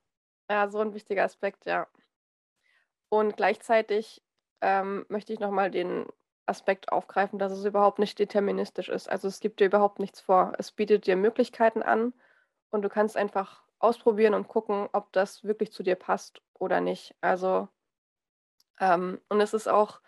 Ja, 0.52 0.70
so 0.70 0.80
ein 0.80 0.94
wichtiger 0.94 1.24
Aspekt, 1.24 1.66
ja. 1.66 1.88
Und 3.10 3.38
gleichzeitig 3.38 4.22
ähm, 4.62 5.06
möchte 5.10 5.34
ich 5.34 5.40
nochmal 5.40 5.70
den 5.72 6.06
Aspekt 6.46 6.92
aufgreifen, 6.92 7.40
dass 7.40 7.52
es 7.52 7.66
überhaupt 7.66 8.00
nicht 8.00 8.18
deterministisch 8.20 8.90
ist. 8.90 9.10
Also 9.10 9.28
es 9.28 9.40
gibt 9.40 9.60
dir 9.60 9.66
überhaupt 9.66 10.00
nichts 10.00 10.22
vor. 10.22 10.54
Es 10.58 10.72
bietet 10.72 11.06
dir 11.08 11.16
Möglichkeiten 11.16 11.84
an 11.84 12.14
und 12.72 12.82
du 12.84 12.90
kannst 12.90 13.18
einfach 13.18 13.64
ausprobieren 13.80 14.34
und 14.34 14.48
gucken, 14.48 14.90
ob 14.94 15.12
das 15.14 15.44
wirklich 15.44 15.72
zu 15.72 15.84
dir 15.84 15.96
passt 15.96 16.42
oder 16.60 16.82
nicht. 16.82 17.16
Also, 17.22 17.68
ähm, 18.80 19.20
und 19.30 19.42
es 19.42 19.54
ist 19.54 19.68
auch, 19.68 20.02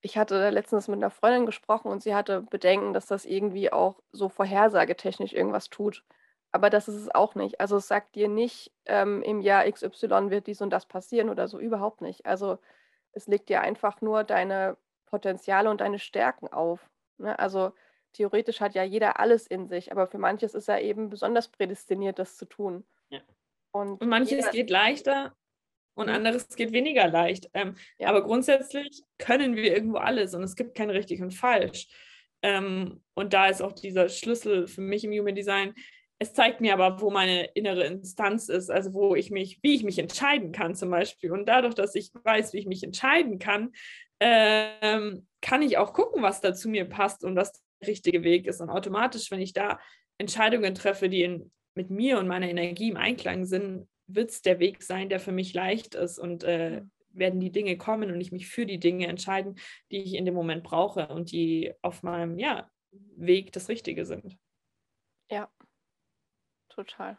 ich 0.00 0.16
hatte 0.18 0.50
letztens 0.50 0.88
mit 0.88 0.98
einer 0.98 1.10
Freundin 1.10 1.46
gesprochen 1.46 1.90
und 1.90 2.02
sie 2.02 2.14
hatte 2.14 2.42
Bedenken, 2.42 2.92
dass 2.92 3.06
das 3.06 3.24
irgendwie 3.24 3.72
auch 3.72 4.02
so 4.12 4.28
vorhersagetechnisch 4.28 5.32
irgendwas 5.32 5.70
tut. 5.70 6.04
Aber 6.50 6.70
das 6.70 6.88
ist 6.88 6.96
es 6.96 7.14
auch 7.14 7.34
nicht. 7.34 7.60
Also 7.60 7.76
es 7.76 7.88
sagt 7.88 8.14
dir 8.14 8.28
nicht, 8.28 8.72
ähm, 8.86 9.22
im 9.22 9.40
Jahr 9.40 9.70
XY 9.70 10.30
wird 10.30 10.46
dies 10.46 10.62
und 10.62 10.70
das 10.70 10.86
passieren 10.86 11.28
oder 11.28 11.46
so, 11.46 11.58
überhaupt 11.58 12.00
nicht. 12.00 12.24
Also 12.26 12.58
es 13.12 13.26
legt 13.26 13.48
dir 13.48 13.60
einfach 13.60 14.00
nur 14.00 14.24
deine 14.24 14.76
Potenziale 15.06 15.70
und 15.70 15.80
deine 15.80 15.98
Stärken 15.98 16.48
auf. 16.48 16.88
Ne? 17.18 17.38
Also 17.38 17.72
theoretisch 18.12 18.60
hat 18.60 18.74
ja 18.74 18.82
jeder 18.82 19.20
alles 19.20 19.46
in 19.46 19.68
sich, 19.68 19.92
aber 19.92 20.06
für 20.06 20.18
manches 20.18 20.54
ist 20.54 20.68
er 20.68 20.80
eben 20.82 21.10
besonders 21.10 21.48
prädestiniert, 21.48 22.18
das 22.18 22.36
zu 22.36 22.46
tun. 22.46 22.86
Ja. 23.10 23.20
Und, 23.72 24.00
und, 24.00 24.08
manches 24.08 24.38
jeder... 24.38 24.50
geht 24.50 24.70
leichter 24.70 25.34
und 25.94 26.06
mhm. 26.06 26.14
anderes 26.14 26.48
geht 26.56 26.72
weniger 26.72 27.08
leicht. 27.08 27.50
Ähm, 27.54 27.76
ja. 27.98 28.08
Aber 28.08 28.22
grundsätzlich 28.22 29.02
können 29.18 29.54
wir 29.56 29.74
irgendwo 29.74 29.98
alles 29.98 30.34
und 30.34 30.42
es 30.42 30.56
gibt 30.56 30.74
kein 30.74 30.90
richtig 30.90 31.20
und 31.20 31.32
falsch. 31.32 31.88
Ähm, 32.40 33.02
und 33.14 33.32
da 33.32 33.48
ist 33.48 33.60
auch 33.60 33.72
dieser 33.72 34.08
Schlüssel 34.08 34.68
für 34.68 34.80
mich 34.80 35.04
im 35.04 35.12
Human 35.12 35.34
Design, 35.34 35.74
es 36.18 36.32
zeigt 36.32 36.60
mir 36.60 36.72
aber, 36.72 37.00
wo 37.00 37.10
meine 37.10 37.44
innere 37.54 37.84
Instanz 37.84 38.48
ist, 38.48 38.70
also 38.70 38.92
wo 38.92 39.14
ich 39.14 39.30
mich, 39.30 39.60
wie 39.62 39.74
ich 39.74 39.84
mich 39.84 39.98
entscheiden 39.98 40.50
kann 40.50 40.74
zum 40.74 40.90
Beispiel. 40.90 41.30
Und 41.30 41.46
dadurch, 41.48 41.74
dass 41.74 41.94
ich 41.94 42.10
weiß, 42.12 42.52
wie 42.52 42.58
ich 42.58 42.66
mich 42.66 42.82
entscheiden 42.82 43.38
kann, 43.38 43.70
ähm, 44.18 45.26
kann 45.40 45.62
ich 45.62 45.78
auch 45.78 45.92
gucken, 45.92 46.22
was 46.22 46.40
da 46.40 46.54
zu 46.54 46.68
mir 46.68 46.86
passt 46.86 47.24
und 47.24 47.36
was 47.36 47.52
der 47.52 47.88
richtige 47.88 48.24
Weg 48.24 48.46
ist. 48.46 48.60
Und 48.60 48.68
automatisch, 48.68 49.30
wenn 49.30 49.40
ich 49.40 49.52
da 49.52 49.78
Entscheidungen 50.18 50.74
treffe, 50.74 51.08
die 51.08 51.22
in, 51.22 51.52
mit 51.74 51.90
mir 51.90 52.18
und 52.18 52.26
meiner 52.26 52.48
Energie 52.48 52.88
im 52.88 52.96
Einklang 52.96 53.44
sind, 53.44 53.88
wird 54.08 54.30
es 54.30 54.42
der 54.42 54.58
Weg 54.58 54.82
sein, 54.82 55.08
der 55.08 55.20
für 55.20 55.32
mich 55.32 55.54
leicht 55.54 55.94
ist 55.94 56.18
und 56.18 56.42
äh, 56.42 56.82
werden 57.10 57.38
die 57.38 57.52
Dinge 57.52 57.76
kommen 57.76 58.10
und 58.10 58.20
ich 58.20 58.32
mich 58.32 58.48
für 58.48 58.66
die 58.66 58.80
Dinge 58.80 59.06
entscheiden, 59.06 59.54
die 59.92 60.02
ich 60.02 60.14
in 60.14 60.24
dem 60.24 60.34
Moment 60.34 60.64
brauche 60.64 61.06
und 61.08 61.30
die 61.30 61.72
auf 61.82 62.02
meinem 62.02 62.38
ja, 62.38 62.68
Weg 62.90 63.52
das 63.52 63.68
Richtige 63.68 64.04
sind. 64.04 64.36
Ja, 65.30 65.48
total. 66.78 67.18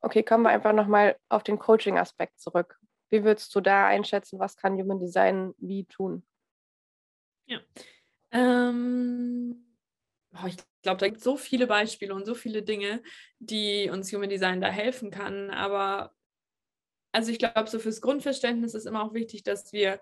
Okay, 0.00 0.22
kommen 0.22 0.44
wir 0.44 0.50
einfach 0.50 0.72
nochmal 0.72 1.18
auf 1.28 1.42
den 1.42 1.58
Coaching-Aspekt 1.58 2.38
zurück. 2.38 2.78
Wie 3.08 3.24
würdest 3.24 3.54
du 3.54 3.60
da 3.60 3.86
einschätzen, 3.86 4.38
was 4.38 4.56
kann 4.56 4.78
Human 4.78 5.00
Design 5.00 5.54
wie 5.58 5.84
tun? 5.84 6.24
Ja. 7.46 7.60
Ähm, 8.32 9.64
oh, 10.34 10.46
ich 10.46 10.56
glaube, 10.82 10.98
da 10.98 11.06
gibt 11.06 11.18
es 11.18 11.24
so 11.24 11.36
viele 11.36 11.66
Beispiele 11.66 12.14
und 12.14 12.26
so 12.26 12.34
viele 12.34 12.62
Dinge, 12.62 13.02
die 13.38 13.88
uns 13.90 14.12
Human 14.12 14.28
Design 14.28 14.60
da 14.60 14.68
helfen 14.68 15.10
kann. 15.10 15.50
Aber 15.50 16.14
also 17.12 17.32
ich 17.32 17.38
glaube, 17.38 17.68
so 17.68 17.78
fürs 17.78 18.00
Grundverständnis 18.00 18.74
ist 18.74 18.86
immer 18.86 19.02
auch 19.02 19.14
wichtig, 19.14 19.42
dass 19.42 19.72
wir 19.72 20.00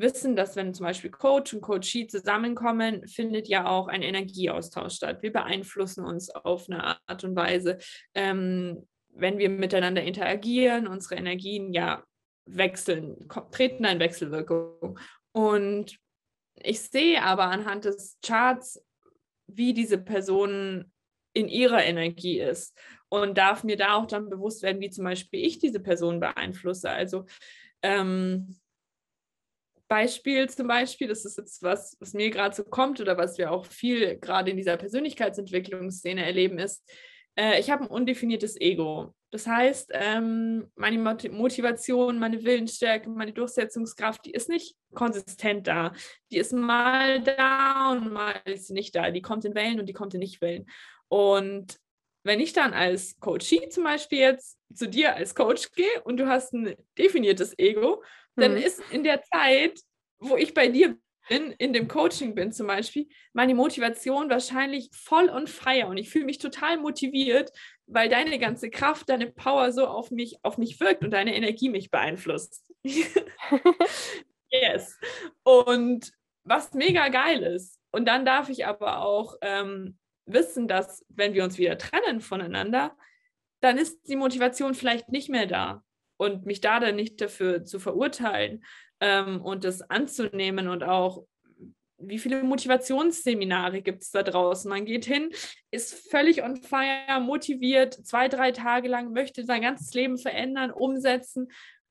wissen, 0.00 0.36
dass 0.36 0.56
wenn 0.56 0.74
zum 0.74 0.84
Beispiel 0.86 1.10
Coach 1.10 1.54
und 1.54 1.60
Coachee 1.60 2.06
zusammenkommen, 2.06 3.06
findet 3.06 3.48
ja 3.48 3.66
auch 3.66 3.88
ein 3.88 4.02
Energieaustausch 4.02 4.94
statt. 4.94 5.22
Wir 5.22 5.32
beeinflussen 5.32 6.04
uns 6.04 6.30
auf 6.30 6.68
eine 6.68 6.98
Art 7.06 7.24
und 7.24 7.36
Weise. 7.36 7.78
Ähm, 8.14 8.86
wenn 9.12 9.38
wir 9.38 9.50
miteinander 9.50 10.02
interagieren, 10.02 10.86
unsere 10.86 11.16
Energien 11.16 11.72
ja 11.72 12.04
wechseln, 12.46 13.28
treten 13.50 13.84
in 13.84 14.00
Wechselwirkung. 14.00 14.98
Und 15.32 15.98
ich 16.54 16.80
sehe 16.80 17.22
aber 17.22 17.44
anhand 17.44 17.84
des 17.84 18.18
Charts, 18.24 18.82
wie 19.46 19.72
diese 19.74 19.98
Person 19.98 20.92
in 21.32 21.48
ihrer 21.48 21.84
Energie 21.84 22.40
ist 22.40 22.76
und 23.08 23.38
darf 23.38 23.64
mir 23.64 23.76
da 23.76 23.94
auch 23.94 24.06
dann 24.06 24.28
bewusst 24.28 24.62
werden, 24.62 24.80
wie 24.80 24.90
zum 24.90 25.04
Beispiel 25.04 25.44
ich 25.44 25.58
diese 25.58 25.80
Person 25.80 26.20
beeinflusse. 26.20 26.90
Also 26.90 27.26
ähm, 27.82 28.56
Beispiel 29.90 30.48
zum 30.48 30.68
Beispiel, 30.68 31.08
das 31.08 31.24
ist 31.24 31.36
jetzt 31.36 31.64
was, 31.64 31.96
was 31.98 32.14
mir 32.14 32.30
gerade 32.30 32.54
so 32.54 32.62
kommt 32.62 33.00
oder 33.00 33.18
was 33.18 33.38
wir 33.38 33.50
auch 33.50 33.66
viel 33.66 34.16
gerade 34.18 34.52
in 34.52 34.56
dieser 34.56 34.76
Persönlichkeitsentwicklungsszene 34.76 36.24
erleben, 36.24 36.60
ist, 36.60 36.88
äh, 37.36 37.58
ich 37.58 37.70
habe 37.70 37.84
ein 37.84 37.90
undefiniertes 37.90 38.58
Ego. 38.60 39.12
Das 39.32 39.48
heißt, 39.48 39.90
ähm, 39.92 40.70
meine 40.76 40.98
Motivation, 40.98 42.20
meine 42.20 42.44
Willensstärke, 42.44 43.10
meine 43.10 43.32
Durchsetzungskraft, 43.32 44.24
die 44.26 44.30
ist 44.30 44.48
nicht 44.48 44.76
konsistent 44.94 45.66
da. 45.66 45.92
Die 46.30 46.38
ist 46.38 46.52
mal 46.52 47.20
da 47.22 47.90
und 47.90 48.12
mal 48.12 48.34
ist 48.44 48.68
sie 48.68 48.74
nicht 48.74 48.94
da. 48.94 49.10
Die 49.10 49.22
kommt 49.22 49.44
in 49.44 49.56
Wellen 49.56 49.80
und 49.80 49.86
die 49.86 49.92
kommt 49.92 50.14
in 50.14 50.20
Nicht-Wellen. 50.20 50.66
Und 51.08 51.80
wenn 52.22 52.38
ich 52.38 52.52
dann 52.52 52.74
als 52.74 53.18
Coachie 53.18 53.68
zum 53.70 53.82
Beispiel 53.82 54.20
jetzt 54.20 54.56
zu 54.72 54.88
dir 54.88 55.16
als 55.16 55.34
Coach 55.34 55.72
gehe 55.72 56.02
und 56.04 56.18
du 56.18 56.28
hast 56.28 56.52
ein 56.52 56.76
definiertes 56.96 57.58
Ego, 57.58 58.04
dann 58.36 58.52
mhm. 58.52 58.58
ist 58.58 58.82
in 58.90 59.04
der 59.04 59.22
Zeit, 59.22 59.78
wo 60.18 60.36
ich 60.36 60.54
bei 60.54 60.68
dir 60.68 60.96
bin, 61.28 61.52
in 61.52 61.72
dem 61.72 61.86
Coaching 61.86 62.34
bin 62.34 62.52
zum 62.52 62.66
Beispiel, 62.66 63.08
meine 63.32 63.54
Motivation 63.54 64.28
wahrscheinlich 64.30 64.90
voll 64.92 65.28
und 65.28 65.48
feier 65.48 65.88
und 65.88 65.96
ich 65.96 66.10
fühle 66.10 66.24
mich 66.24 66.38
total 66.38 66.76
motiviert, 66.78 67.52
weil 67.86 68.08
deine 68.08 68.38
ganze 68.38 68.68
Kraft, 68.68 69.08
deine 69.08 69.30
Power 69.30 69.72
so 69.72 69.86
auf 69.86 70.10
mich, 70.10 70.38
auf 70.42 70.58
mich 70.58 70.80
wirkt 70.80 71.04
und 71.04 71.12
deine 71.12 71.34
Energie 71.34 71.68
mich 71.68 71.90
beeinflusst. 71.90 72.72
yes. 74.50 74.98
Und 75.44 76.10
was 76.44 76.72
mega 76.74 77.08
geil 77.08 77.42
ist. 77.42 77.78
Und 77.92 78.06
dann 78.06 78.24
darf 78.24 78.48
ich 78.48 78.66
aber 78.66 79.02
auch 79.02 79.36
ähm, 79.40 79.98
wissen, 80.26 80.68
dass 80.68 81.04
wenn 81.08 81.34
wir 81.34 81.44
uns 81.44 81.58
wieder 81.58 81.78
trennen 81.78 82.20
voneinander, 82.20 82.96
dann 83.60 83.78
ist 83.78 84.08
die 84.08 84.16
Motivation 84.16 84.74
vielleicht 84.74 85.10
nicht 85.10 85.28
mehr 85.28 85.46
da. 85.46 85.84
Und 86.20 86.44
mich 86.44 86.60
da 86.60 86.80
dann 86.80 86.96
nicht 86.96 87.18
dafür 87.22 87.64
zu 87.64 87.80
verurteilen, 87.80 88.62
ähm, 89.00 89.40
und 89.40 89.64
das 89.64 89.80
anzunehmen 89.80 90.68
und 90.68 90.84
auch 90.84 91.24
wie 92.02 92.18
viele 92.18 92.42
Motivationsseminare 92.42 93.82
gibt 93.82 94.02
es 94.02 94.10
da 94.10 94.22
draußen? 94.22 94.70
Man 94.70 94.86
geht 94.86 95.04
hin, 95.04 95.30
ist 95.70 96.10
völlig 96.10 96.42
on 96.42 96.56
fire, 96.56 97.20
motiviert, 97.20 97.94
zwei, 98.06 98.28
drei 98.28 98.52
Tage 98.52 98.88
lang, 98.88 99.12
möchte 99.12 99.44
sein 99.44 99.62
ganzes 99.62 99.92
Leben 99.92 100.16
verändern, 100.16 100.70
umsetzen. 100.70 101.48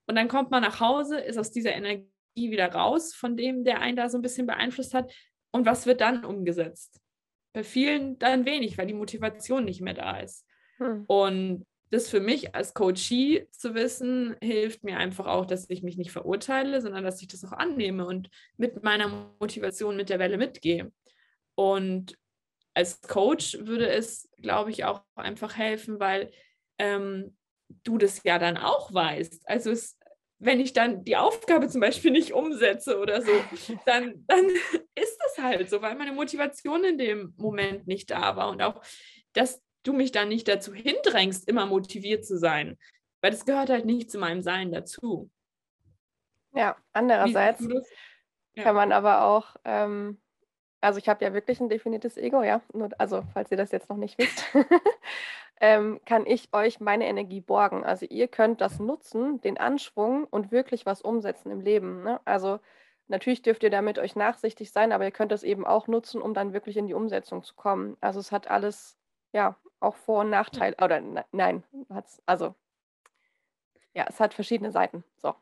Und 0.08 0.16
dann 0.16 0.28
kommt 0.28 0.50
man 0.50 0.64
nach 0.64 0.80
Hause, 0.80 1.20
ist 1.20 1.38
aus 1.38 1.52
dieser 1.52 1.74
Energie 1.74 2.08
wieder 2.36 2.72
raus, 2.72 3.14
von 3.14 3.38
dem, 3.38 3.64
der 3.64 3.82
einen 3.82 3.98
da 3.98 4.10
so 4.10 4.18
ein 4.18 4.24
bisschen 4.24 4.48
beeinflusst 4.48 4.96
hat. 4.96 5.14
Und 5.52 5.68
was 5.68 5.86
wird 5.86 6.02
dann 6.02 6.26
umgesetzt? 6.26 7.00
Bei 7.54 7.64
vielen 7.64 8.18
dann 8.18 8.46
wenig, 8.46 8.80
weil 8.80 8.88
die 8.88 8.94
Motivation 8.96 9.66
nicht 9.66 9.82
mehr 9.82 9.94
da 9.94 10.20
ist. 10.20 10.44
Hm. 10.78 11.04
Und 11.06 11.66
das 11.92 12.10
für 12.10 12.20
mich 12.20 12.56
als 12.56 12.74
Coachie 12.74 13.48
zu 13.52 13.74
wissen, 13.74 14.36
hilft 14.42 14.84
mir 14.84 14.98
einfach 14.98 15.26
auch, 15.26 15.46
dass 15.46 15.70
ich 15.70 15.82
mich 15.82 15.98
nicht 15.98 16.12
verurteile, 16.12 16.82
sondern 16.82 17.04
dass 17.04 17.22
ich 17.22 17.28
das 17.28 17.44
auch 17.44 17.54
annehme 17.54 18.06
und 18.06 18.30
mit 18.58 18.84
meiner 18.84 19.34
Motivation 19.40 19.98
mit 19.98 20.10
der 20.10 20.20
Welle 20.20 20.38
mitgehe. 20.38 20.92
Und 21.56 22.18
als 22.74 23.02
Coach 23.02 23.58
würde 23.60 23.90
es, 23.90 24.30
glaube 24.38 24.72
ich, 24.72 24.86
auch 24.86 25.04
einfach 25.16 25.58
helfen, 25.58 26.00
weil 26.00 26.32
ähm, 26.78 27.36
du 27.84 27.98
das 27.98 28.24
ja 28.24 28.38
dann 28.40 28.58
auch 28.58 28.94
weißt. 28.94 29.42
Also 29.50 29.72
es, 29.72 29.98
wenn 30.38 30.60
ich 30.60 30.74
dann 30.74 31.04
die 31.04 31.18
Aufgabe 31.18 31.68
zum 31.68 31.82
Beispiel 31.82 32.12
nicht 32.12 32.34
umsetze 32.34 33.00
oder 33.00 33.22
so, 33.22 33.32
dann, 33.86 34.26
dann 34.28 34.46
ist 34.96 35.18
das 35.24 35.44
halt 35.44 35.70
so, 35.70 35.82
weil 35.82 35.96
meine 35.96 36.14
Motivation 36.14 36.84
in 36.84 36.98
dem 36.98 37.34
Moment 37.38 37.88
nicht 37.88 38.12
da 38.12 38.36
war 38.36 38.50
und 38.50 38.62
auch, 38.62 38.82
dass 39.34 39.62
du 39.84 39.94
mich 39.94 40.12
dann 40.12 40.30
nicht 40.30 40.48
dazu 40.48 40.74
hindrängst, 40.74 41.48
immer 41.48 41.66
motiviert 41.66 42.26
zu 42.26 42.38
sein. 42.38 42.78
Weil 43.22 43.32
das 43.32 43.46
gehört 43.46 43.70
halt 43.70 43.86
nicht 43.86 44.12
zu 44.12 44.18
meinem 44.18 44.42
Sein 44.42 44.72
dazu. 44.72 45.30
Ja, 46.54 46.76
andererseits 46.94 47.68
ja. 48.54 48.64
kann 48.64 48.76
man 48.76 48.92
aber 48.92 49.24
auch, 49.26 49.56
ähm, 49.66 50.20
also 50.82 51.00
ich 51.00 51.10
habe 51.10 51.24
ja 51.24 51.34
wirklich 51.34 51.60
ein 51.60 51.70
definiertes 51.70 52.18
Ego, 52.18 52.42
ja, 52.44 52.62
Nur, 52.74 52.90
also 52.98 53.24
falls 53.34 53.52
ihr 53.52 53.58
das 53.58 53.72
jetzt 53.72 53.90
noch 53.90 53.98
nicht 53.98 54.18
wisst, 54.18 54.44
ähm, 55.62 56.00
kann 56.06 56.26
ich 56.26 56.54
euch 56.54 56.80
meine 56.80 57.08
Energie 57.08 57.42
borgen. 57.42 57.84
Also 57.84 58.06
ihr 58.06 58.28
könnt 58.28 58.62
das 58.62 58.80
nutzen, 58.80 59.42
den 59.42 59.58
Anschwung 59.58 60.26
und 60.26 60.52
wirklich 60.52 60.86
was 60.86 61.02
umsetzen 61.02 61.52
im 61.52 61.62
Leben. 61.62 62.04
Ne? 62.04 62.20
Also 62.26 62.60
natürlich 63.08 63.42
dürft 63.42 63.64
ihr 63.64 63.70
damit 63.70 64.00
euch 64.00 64.16
nachsichtig 64.16 64.72
sein, 64.72 64.92
aber 64.92 65.04
ihr 65.04 65.12
könnt 65.12 65.32
das 65.32 65.44
eben 65.44 65.66
auch 65.66 65.88
nutzen, 65.88 66.22
um 66.22 66.34
dann 66.34 66.54
wirklich 66.54 66.78
in 66.78 66.88
die 66.88 66.94
Umsetzung 66.94 67.44
zu 67.44 67.56
kommen. 67.56 67.98
Also 68.00 68.20
es 68.20 68.32
hat 68.32 68.50
alles, 68.50 68.98
ja, 69.34 69.58
auch 69.80 69.96
Vor- 69.96 70.22
und 70.22 70.30
Nachteile. 70.30 70.76
Oder 70.82 71.02
ne, 71.02 71.26
nein, 71.32 71.64
hat's, 71.90 72.22
also 72.26 72.56
ja, 73.94 74.06
es 74.08 74.20
hat 74.20 74.34
verschiedene 74.34 74.72
Seiten. 74.72 75.04
So. 75.18 75.34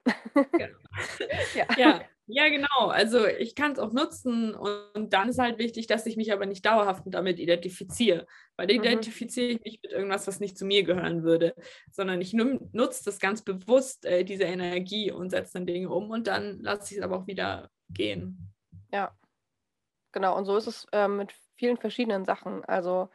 Ja. 0.58 0.68
ja. 1.56 1.66
ja. 1.78 2.02
ja. 2.28 2.50
genau. 2.50 2.88
Also 2.88 3.26
ich 3.28 3.56
kann 3.56 3.74
es 3.74 3.80
auch 3.80 3.92
nutzen 3.92 4.56
und 4.56 5.14
dann 5.14 5.30
ist 5.30 5.40
halt 5.40 5.60
wichtig, 5.60 5.88
dass 5.88 6.06
ich 6.06 6.16
mich 6.18 6.32
aber 6.32 6.46
nicht 6.46 6.66
dauerhaft 6.66 7.04
damit 7.06 7.40
identifiziere. 7.40 8.26
Weil 8.56 8.68
mhm. 8.68 8.84
identifiziere 8.84 9.48
ich 9.48 9.64
mich 9.64 9.80
mit 9.84 9.92
irgendwas, 9.92 10.28
was 10.28 10.40
nicht 10.40 10.58
zu 10.58 10.66
mir 10.66 10.84
gehören 10.84 11.24
würde, 11.24 11.56
sondern 11.92 12.22
ich 12.22 12.34
nutze 12.34 13.04
das 13.04 13.20
ganz 13.20 13.42
bewusst, 13.42 14.06
äh, 14.06 14.24
diese 14.24 14.46
Energie 14.46 15.12
und 15.12 15.30
setze 15.30 15.54
dann 15.54 15.68
Dinge 15.68 15.90
um 15.90 16.10
und 16.10 16.28
dann 16.28 16.60
lasse 16.62 16.94
ich 16.94 17.00
es 17.00 17.04
aber 17.04 17.18
auch 17.18 17.28
wieder 17.28 17.70
gehen. 17.90 18.54
Ja, 18.92 19.12
genau. 20.14 20.38
Und 20.38 20.46
so 20.46 20.56
ist 20.56 20.68
es 20.68 20.88
äh, 20.94 21.08
mit 21.08 21.34
vielen 21.58 21.78
verschiedenen 21.78 22.24
Sachen. 22.24 22.64
Also 22.64 23.10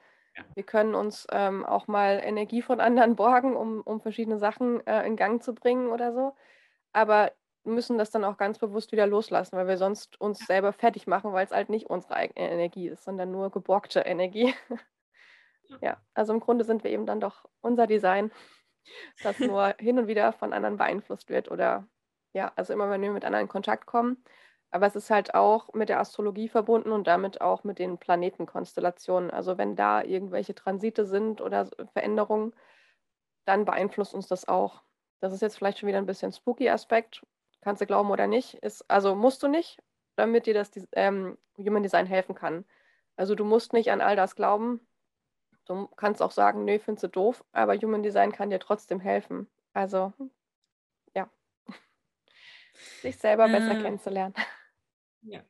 wir 0.55 0.62
können 0.62 0.95
uns 0.95 1.27
ähm, 1.31 1.65
auch 1.65 1.87
mal 1.89 2.21
Energie 2.23 2.62
von 2.62 2.81
anderen 2.81 3.17
borgen, 3.17 3.57
um, 3.57 3.81
um 3.83 4.01
verschiedene 4.01 4.39
Sachen 4.39 4.87
äh, 4.87 5.07
in 5.07 5.17
Gang 5.17 5.43
zu 5.43 5.55
bringen 5.55 5.89
oder 5.89 6.12
so. 6.12 6.35
Aber 6.93 7.33
müssen 7.65 7.99
das 7.99 8.11
dann 8.11 8.25
auch 8.25 8.37
ganz 8.37 8.59
bewusst 8.59 8.93
wieder 8.93 9.07
loslassen, 9.07 9.57
weil 9.57 9.69
wir 9.69 9.77
sonst 9.77 10.21
uns 10.21 10.41
selber 10.41 10.73
fertig 10.73 11.07
machen, 11.07 11.33
weil 11.33 11.45
es 11.45 11.53
halt 11.53 11.69
nicht 11.69 11.89
unsere 11.89 12.15
eigene 12.15 12.51
Energie 12.51 12.89
ist, 12.89 13.05
sondern 13.05 13.31
nur 13.31 13.51
geborgte 13.51 14.01
Energie. 14.07 14.55
ja, 15.81 16.01
also 16.15 16.33
im 16.33 16.41
Grunde 16.41 16.65
sind 16.65 16.85
wir 16.85 16.91
eben 16.91 17.07
dann 17.07 17.21
doch 17.21 17.45
unser 17.61 17.87
Design, 17.87 18.33
das 19.23 19.39
nur 19.39 19.75
hin 19.79 19.99
und 19.99 20.07
wieder 20.09 20.33
von 20.33 20.53
anderen 20.53 20.77
beeinflusst 20.77 21.31
wird 21.31 21.51
oder 21.51 21.87
ja, 22.35 22.51
also 22.57 22.73
immer 22.73 22.89
wenn 22.91 23.03
wir 23.03 23.11
mit 23.11 23.25
anderen 23.25 23.45
in 23.45 23.49
Kontakt 23.49 23.87
kommen, 23.87 24.25
aber 24.73 24.87
es 24.87 24.97
ist 24.97 25.11
halt 25.11 25.35
auch 25.35 25.73
mit 25.75 25.91
der 25.91 26.00
Astrologie 26.00 26.49
verbunden 26.49 26.93
und 26.93 27.07
damit 27.07 27.43
auch 27.43 27.62
mit 27.62 27.79
den 27.79 27.99
Planetenkonstellationen. 27.99 29.31
Also 29.31 29.59
wenn 29.59 29.76
da 29.76 30.02
irgendwelche 30.02 30.55
Transite 30.55 31.05
sind 31.05 31.43
oder 31.43 31.69
Veränderungen, 31.93 32.55
dann 33.45 33.67
beeinflusst 33.67 34.14
uns 34.14 34.29
das 34.29 34.49
auch. 34.49 34.83
Das 35.21 35.35
ist 35.35 35.43
jetzt 35.43 35.59
vielleicht 35.59 35.79
schon 35.79 35.88
wieder 35.88 35.99
ein 35.99 36.07
bisschen 36.07 36.33
spooky 36.33 36.71
Aspekt. 36.71 37.23
Kannst 37.61 37.83
du 37.83 37.87
glauben 37.87 38.11
oder 38.11 38.26
nicht. 38.26 38.55
Ist, 38.55 38.91
also 38.91 39.14
musst 39.14 39.43
du 39.43 39.49
nicht, 39.49 39.83
damit 40.17 40.47
dir 40.47 40.55
das 40.55 40.71
ähm, 40.93 41.37
Human 41.59 41.83
Design 41.83 42.07
helfen 42.07 42.35
kann. 42.35 42.64
Also 43.17 43.35
du 43.35 43.45
musst 43.45 43.75
nicht 43.75 43.93
an 43.93 44.00
all 44.00 44.17
das 44.17 44.37
glauben. 44.37 44.81
Du 45.67 45.87
kannst 45.97 46.23
auch 46.23 46.33
sagen, 46.33 46.64
nö, 46.64 46.79
findest 46.79 47.05
du 47.05 47.09
doof, 47.09 47.45
aber 47.52 47.76
Human 47.76 48.02
Design 48.02 48.33
kann 48.33 48.49
dir 48.49 48.59
trotzdem 48.59 49.00
helfen. 49.00 49.49
Also 49.75 50.14
ja, 51.14 51.29
sich 53.02 53.19
selber 53.19 53.49
besser 53.49 53.79
äh, 53.79 53.83
kennenzulernen. 53.83 54.35
Ja. 55.23 55.43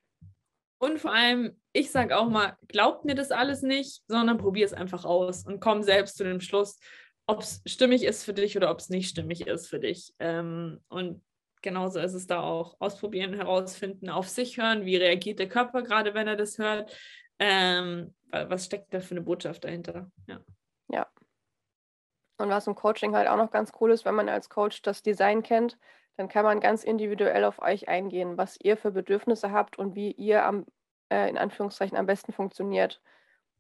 Und 0.79 0.99
vor 0.99 1.13
allem, 1.13 1.57
ich 1.73 1.91
sage 1.91 2.19
auch 2.19 2.29
mal, 2.29 2.57
glaubt 2.67 3.05
mir 3.05 3.15
das 3.15 3.31
alles 3.31 3.63
nicht, 3.63 4.03
sondern 4.09 4.39
probier 4.39 4.67
es 4.67 4.73
einfach 4.73 5.05
aus 5.05 5.47
und 5.47 5.61
komm 5.61 5.83
selbst 5.83 6.17
zu 6.17 6.25
dem 6.25 6.41
Schluss, 6.41 6.79
ob 7.27 7.41
es 7.41 7.63
stimmig 7.67 8.03
ist 8.05 8.25
für 8.25 8.35
dich 8.35 8.57
oder 8.57 8.71
ob 8.71 8.81
es 8.81 8.89
nicht 8.89 9.09
stimmig 9.09 9.47
ist 9.47 9.69
für 9.69 9.79
dich. 9.79 10.13
Ähm, 10.19 10.81
und 10.89 11.23
genauso 11.63 12.01
ist 12.01 12.15
es 12.15 12.27
da 12.27 12.41
auch. 12.41 12.77
Ausprobieren, 12.81 13.33
herausfinden, 13.33 14.11
auf 14.11 14.29
sich 14.29 14.59
hören, 14.59 14.85
wie 14.85 14.97
reagiert 14.97 15.39
der 15.39 15.49
Körper 15.49 15.83
gerade, 15.83 16.15
wenn 16.15 16.27
er 16.27 16.37
das 16.37 16.59
hört. 16.59 16.93
Ähm, 17.39 18.15
was 18.31 18.67
steckt 18.67 18.93
da 18.93 19.01
für 19.01 19.13
eine 19.13 19.23
Botschaft 19.23 19.65
dahinter? 19.65 20.11
Ja. 20.27 20.41
Ja. 20.89 21.07
Und 22.39 22.49
was 22.49 22.67
im 22.67 22.75
Coaching 22.75 23.15
halt 23.15 23.29
auch 23.29 23.37
noch 23.37 23.51
ganz 23.51 23.71
cool 23.81 23.93
ist, 23.93 24.05
wenn 24.05 24.15
man 24.15 24.29
als 24.29 24.49
Coach 24.49 24.83
das 24.83 25.03
Design 25.03 25.43
kennt, 25.43 25.79
dann 26.17 26.29
kann 26.29 26.45
man 26.45 26.61
ganz 26.61 26.85
individuell 26.85 27.45
auf 27.45 27.61
euch 27.61 27.89
eingehen, 27.89 28.37
was 28.37 28.59
ihr 28.61 28.77
für 28.77 28.91
Bedürfnisse 28.91 29.53
habt 29.53 29.79
und 29.79 29.95
wie 29.95 30.13
ihr 30.13 30.45
am, 30.45 30.67
äh, 31.11 31.29
in 31.29 31.39
Anführungszeichen 31.39 31.97
am 31.97 32.07
besten 32.07 32.33
funktioniert. 32.33 33.01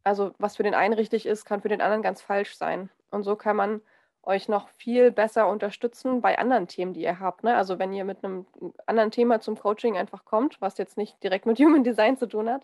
Also 0.05 0.33
was 0.39 0.57
für 0.57 0.63
den 0.63 0.75
einen 0.75 0.95
richtig 0.95 1.27
ist, 1.27 1.45
kann 1.45 1.63
für 1.63 1.69
den 1.69 1.81
anderen 1.81 2.03
ganz 2.03 2.23
falsch 2.23 2.57
sein. 2.57 2.91
Und 3.11 3.23
so 3.23 3.37
kann 3.37 3.57
man 3.57 3.81
euch 4.25 4.49
noch 4.49 4.69
viel 4.69 5.11
besser 5.11 5.49
unterstützen 5.49 6.21
bei 6.21 6.39
anderen 6.39 6.69
Themen, 6.69 6.93
die 6.93 7.03
ihr 7.03 7.19
habt. 7.21 7.43
Ne? 7.45 7.57
Also 7.57 7.79
wenn 7.79 7.93
ihr 7.93 8.05
mit 8.05 8.25
einem 8.25 8.47
anderen 8.87 9.11
Thema 9.11 9.41
zum 9.41 9.59
Coaching 9.59 9.97
einfach 9.97 10.25
kommt, 10.25 10.61
was 10.61 10.79
jetzt 10.79 10.97
nicht 10.97 11.23
direkt 11.23 11.47
mit 11.47 11.59
Human 11.61 11.85
Design 11.85 12.17
zu 12.17 12.27
tun 12.27 12.49
hat, 12.51 12.63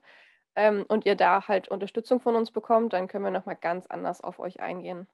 ähm, 0.58 0.84
und 0.88 1.06
ihr 1.06 1.14
da 1.14 1.46
halt 1.46 1.68
Unterstützung 1.68 2.20
von 2.20 2.34
uns 2.34 2.50
bekommt, 2.50 2.92
dann 2.92 3.06
können 3.06 3.24
wir 3.24 3.30
nochmal 3.30 3.56
ganz 3.56 3.86
anders 3.86 4.20
auf 4.20 4.40
euch 4.40 4.60
eingehen. 4.60 5.06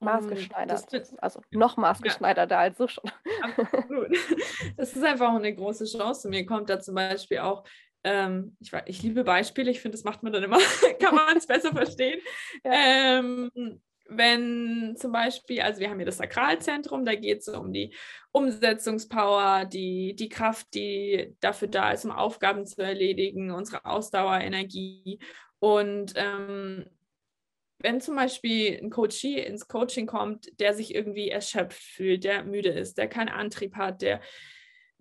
Maßgeschneidert. 0.00 0.92
Das, 0.92 1.18
also 1.18 1.40
noch 1.50 1.76
maßgeschneiderter 1.76 2.54
ja. 2.54 2.60
als 2.60 2.78
so 2.78 2.88
schon. 2.88 3.10
Absolut. 3.42 4.16
Das 4.76 4.94
ist 4.94 5.04
einfach 5.04 5.34
eine 5.34 5.54
große 5.54 5.86
Chance. 5.86 6.28
Mir 6.28 6.46
kommt 6.46 6.70
da 6.70 6.78
zum 6.78 6.94
Beispiel 6.94 7.38
auch, 7.38 7.64
ähm, 8.04 8.56
ich, 8.60 8.72
ich 8.86 9.02
liebe 9.02 9.24
Beispiele, 9.24 9.70
ich 9.70 9.80
finde, 9.80 9.96
das 9.96 10.04
macht 10.04 10.22
man 10.22 10.32
dann 10.32 10.44
immer, 10.44 10.58
kann 11.02 11.14
man 11.14 11.36
es 11.36 11.46
besser 11.46 11.72
verstehen. 11.72 12.20
Ja. 12.64 12.72
Ähm, 13.18 13.50
wenn 14.10 14.96
zum 14.96 15.12
Beispiel, 15.12 15.60
also 15.60 15.80
wir 15.80 15.90
haben 15.90 15.98
hier 15.98 16.06
das 16.06 16.16
Sakralzentrum, 16.16 17.04
da 17.04 17.14
geht 17.14 17.40
es 17.40 17.48
um 17.48 17.72
die 17.72 17.94
Umsetzungspower, 18.32 19.66
die, 19.66 20.16
die 20.16 20.30
Kraft, 20.30 20.72
die 20.72 21.36
dafür 21.40 21.68
da 21.68 21.92
ist, 21.92 22.06
um 22.06 22.10
Aufgaben 22.10 22.64
zu 22.64 22.80
erledigen, 22.80 23.50
unsere 23.50 23.84
Ausdauer, 23.84 24.38
Energie. 24.38 25.18
Und 25.58 26.14
ähm, 26.16 26.86
wenn 27.78 28.00
zum 28.00 28.16
Beispiel 28.16 28.78
ein 28.82 28.90
Coachie 28.90 29.38
ins 29.38 29.68
Coaching 29.68 30.06
kommt, 30.06 30.48
der 30.60 30.74
sich 30.74 30.94
irgendwie 30.94 31.28
erschöpft 31.28 31.82
fühlt, 31.82 32.24
der 32.24 32.44
müde 32.44 32.70
ist, 32.70 32.98
der 32.98 33.08
keinen 33.08 33.28
Antrieb 33.28 33.76
hat, 33.76 34.02
der, 34.02 34.20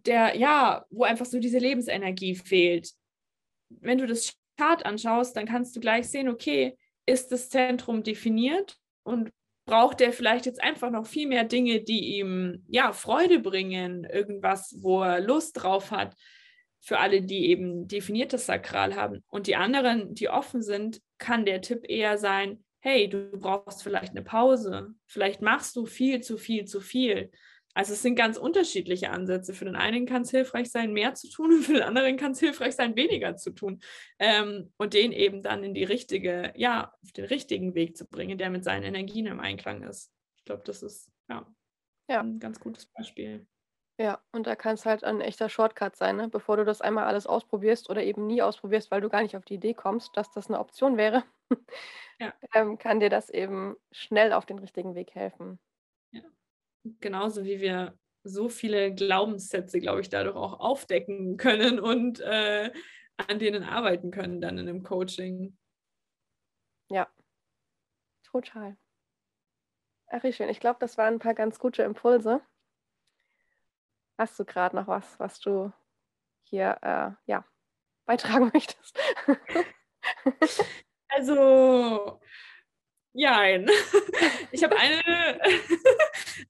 der, 0.06 0.38
ja, 0.38 0.86
wo 0.90 1.04
einfach 1.04 1.26
so 1.26 1.40
diese 1.40 1.58
Lebensenergie 1.58 2.36
fehlt, 2.36 2.92
wenn 3.70 3.98
du 3.98 4.06
das 4.06 4.34
Chart 4.58 4.86
anschaust, 4.86 5.36
dann 5.36 5.46
kannst 5.46 5.76
du 5.76 5.80
gleich 5.80 6.08
sehen, 6.08 6.30
okay, 6.30 6.78
ist 7.06 7.32
das 7.32 7.50
Zentrum 7.50 8.04
definiert 8.04 8.78
und 9.04 9.32
braucht 9.66 10.02
er 10.02 10.14
vielleicht 10.14 10.46
jetzt 10.46 10.64
einfach 10.64 10.92
noch 10.92 11.06
viel 11.06 11.28
mehr 11.28 11.44
Dinge, 11.44 11.82
die 11.82 12.18
ihm 12.18 12.64
ja 12.68 12.94
Freude 12.94 13.40
bringen, 13.40 14.06
irgendwas, 14.06 14.76
wo 14.80 15.04
er 15.04 15.20
Lust 15.20 15.62
drauf 15.62 15.92
hat, 15.92 16.16
für 16.80 17.00
alle, 17.00 17.22
die 17.22 17.48
eben 17.48 17.88
definiertes 17.88 18.46
Sakral 18.46 18.96
haben. 18.96 19.24
Und 19.28 19.48
die 19.48 19.58
anderen, 19.58 20.14
die 20.14 20.30
offen 20.30 20.62
sind, 20.62 21.02
kann 21.18 21.46
der 21.46 21.62
Tipp 21.62 21.84
eher 21.88 22.18
sein, 22.18 22.64
hey, 22.88 23.10
du 23.10 23.32
brauchst 23.38 23.84
vielleicht 23.84 24.12
eine 24.12 24.24
Pause, 24.24 24.94
vielleicht 25.08 25.42
machst 25.42 25.76
du 25.76 25.86
viel 25.86 26.22
zu 26.22 26.38
viel 26.38 26.64
zu 26.64 26.80
viel. 26.80 27.32
Also 27.74 27.94
es 27.94 28.02
sind 28.02 28.16
ganz 28.16 28.38
unterschiedliche 28.38 29.12
Ansätze. 29.12 29.54
Für 29.54 29.66
den 29.66 29.76
einen 29.76 30.06
kann 30.06 30.22
es 30.22 30.32
hilfreich 30.32 30.72
sein, 30.72 30.94
mehr 30.94 31.14
zu 31.14 31.30
tun 31.30 31.52
und 31.54 31.64
für 31.64 31.74
den 31.74 31.84
anderen 31.84 32.16
kann 32.16 32.32
es 32.32 32.40
hilfreich 32.40 32.76
sein, 32.76 32.96
weniger 32.96 33.36
zu 33.36 33.52
tun. 33.52 33.82
Ähm, 34.20 34.72
und 34.78 34.94
den 34.94 35.12
eben 35.12 35.44
dann 35.44 35.64
in 35.64 35.74
die 35.74 35.84
richtige, 35.84 36.54
ja, 36.56 36.94
auf 37.04 37.12
den 37.12 37.26
richtigen 37.26 37.76
Weg 37.76 37.98
zu 37.98 38.08
bringen, 38.08 38.38
der 38.38 38.50
mit 38.50 38.64
seinen 38.64 38.84
Energien 38.84 39.26
im 39.26 39.42
Einklang 39.42 39.84
ist. 39.84 40.12
Ich 40.38 40.46
glaube, 40.46 40.64
das 40.66 40.82
ist 40.82 41.12
ja, 41.30 41.46
ja, 42.10 42.22
ein 42.22 42.40
ganz 42.40 42.58
gutes 42.60 42.86
Beispiel. 42.86 43.46
Ja, 44.00 44.22
und 44.32 44.46
da 44.46 44.56
kann 44.56 44.76
es 44.76 44.86
halt 44.86 45.04
ein 45.04 45.22
echter 45.22 45.50
Shortcut 45.50 45.96
sein, 45.96 46.18
ne? 46.18 46.30
bevor 46.30 46.58
du 46.58 46.66
das 46.66 46.82
einmal 46.82 47.06
alles 47.06 47.26
ausprobierst 47.26 47.90
oder 47.90 48.04
eben 48.04 48.28
nie 48.28 48.44
ausprobierst, 48.44 48.92
weil 48.92 49.02
du 49.02 49.10
gar 49.10 49.24
nicht 49.24 49.36
auf 49.36 49.46
die 49.46 49.56
Idee 49.56 49.74
kommst, 49.74 50.16
dass 50.16 50.32
das 50.32 50.48
eine 50.48 50.60
Option 50.60 50.98
wäre, 50.98 51.24
ja. 52.20 52.34
ähm, 52.54 52.78
kann 52.78 53.00
dir 53.00 53.10
das 53.10 53.30
eben 53.32 53.76
schnell 53.92 54.34
auf 54.34 54.46
den 54.46 54.60
richtigen 54.60 54.94
Weg 54.94 55.16
helfen 55.16 55.60
genauso 57.00 57.44
wie 57.44 57.60
wir 57.60 57.98
so 58.24 58.50
viele 58.50 58.94
Glaubenssätze, 58.94 59.80
glaube 59.80 60.02
ich, 60.02 60.10
dadurch 60.10 60.36
auch 60.36 60.60
aufdecken 60.60 61.38
können 61.38 61.80
und 61.80 62.20
äh, 62.20 62.72
an 63.18 63.40
denen 63.40 63.64
arbeiten 63.64 64.12
können 64.12 64.42
dann 64.42 64.58
in 64.58 64.68
einem 64.68 64.84
Coaching. 64.84 65.58
Ja, 66.90 67.08
total. 68.24 68.78
Ach, 70.10 70.22
schön. 70.32 70.50
Ich 70.50 70.60
glaube, 70.60 70.78
das 70.80 70.98
waren 70.98 71.16
ein 71.16 71.20
paar 71.20 71.34
ganz 71.34 71.60
gute 71.60 71.84
Impulse. 71.84 72.42
Hast 74.18 74.40
du 74.40 74.46
gerade 74.46 74.76
noch 74.76 74.88
was, 74.88 75.20
was 75.20 75.40
du 75.40 75.72
hier 76.44 76.78
äh, 76.82 77.12
ja, 77.30 77.46
beitragen 78.06 78.50
möchtest? 78.54 78.98
also, 81.10 82.20
Nein. 83.18 83.68
Ich 84.52 84.64
habe 84.64 84.78
eine, 84.78 85.02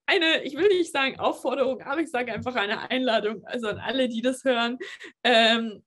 eine, 0.05 0.43
ich 0.43 0.55
will 0.55 0.67
nicht 0.67 0.91
sagen 0.91 1.19
Aufforderung, 1.19 1.81
aber 1.81 1.99
ich 1.99 2.11
sage 2.11 2.31
einfach 2.31 2.55
eine 2.55 2.91
Einladung, 2.91 3.43
also 3.45 3.67
an 3.67 3.79
alle, 3.79 4.07
die 4.07 4.21
das 4.21 4.43
hören. 4.43 4.77
Ähm, 5.23 5.83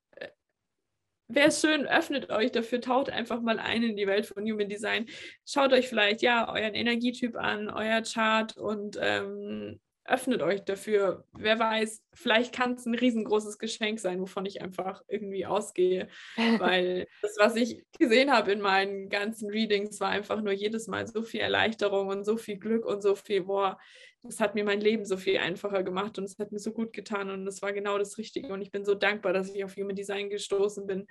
Wäre 1.28 1.48
es 1.48 1.60
schön, 1.60 1.86
öffnet 1.86 2.30
euch 2.30 2.50
dafür, 2.50 2.80
taucht 2.80 3.10
einfach 3.10 3.40
mal 3.40 3.60
ein 3.60 3.84
in 3.84 3.96
die 3.96 4.08
Welt 4.08 4.26
von 4.26 4.42
Human 4.42 4.68
Design. 4.68 5.06
Schaut 5.46 5.72
euch 5.72 5.88
vielleicht 5.88 6.20
ja 6.22 6.52
euren 6.52 6.74
Energietyp 6.74 7.36
an, 7.36 7.70
euer 7.70 8.02
Chart 8.02 8.56
und 8.56 8.98
ähm, 9.00 9.80
öffnet 10.10 10.42
euch 10.42 10.64
dafür. 10.64 11.24
Wer 11.32 11.58
weiß, 11.58 12.02
vielleicht 12.12 12.54
kann 12.54 12.74
es 12.74 12.84
ein 12.84 12.94
riesengroßes 12.94 13.58
Geschenk 13.58 14.00
sein, 14.00 14.20
wovon 14.20 14.44
ich 14.44 14.60
einfach 14.60 15.02
irgendwie 15.08 15.46
ausgehe. 15.46 16.08
Weil 16.58 17.06
das, 17.22 17.36
was 17.38 17.56
ich 17.56 17.84
gesehen 17.98 18.32
habe 18.32 18.52
in 18.52 18.60
meinen 18.60 19.08
ganzen 19.08 19.48
Readings, 19.50 20.00
war 20.00 20.10
einfach 20.10 20.42
nur 20.42 20.52
jedes 20.52 20.88
Mal 20.88 21.06
so 21.06 21.22
viel 21.22 21.40
Erleichterung 21.40 22.08
und 22.08 22.24
so 22.24 22.36
viel 22.36 22.58
Glück 22.58 22.84
und 22.84 23.02
so 23.02 23.14
viel, 23.14 23.44
boah, 23.44 23.78
das 24.22 24.40
hat 24.40 24.54
mir 24.54 24.64
mein 24.64 24.80
Leben 24.80 25.06
so 25.06 25.16
viel 25.16 25.38
einfacher 25.38 25.82
gemacht 25.82 26.18
und 26.18 26.24
es 26.24 26.38
hat 26.38 26.52
mir 26.52 26.58
so 26.58 26.72
gut 26.72 26.92
getan 26.92 27.30
und 27.30 27.46
es 27.46 27.62
war 27.62 27.72
genau 27.72 27.96
das 27.96 28.18
Richtige. 28.18 28.52
Und 28.52 28.60
ich 28.60 28.70
bin 28.70 28.84
so 28.84 28.94
dankbar, 28.94 29.32
dass 29.32 29.54
ich 29.54 29.64
auf 29.64 29.76
Human 29.76 29.96
Design 29.96 30.28
gestoßen 30.28 30.86
bin. 30.86 31.06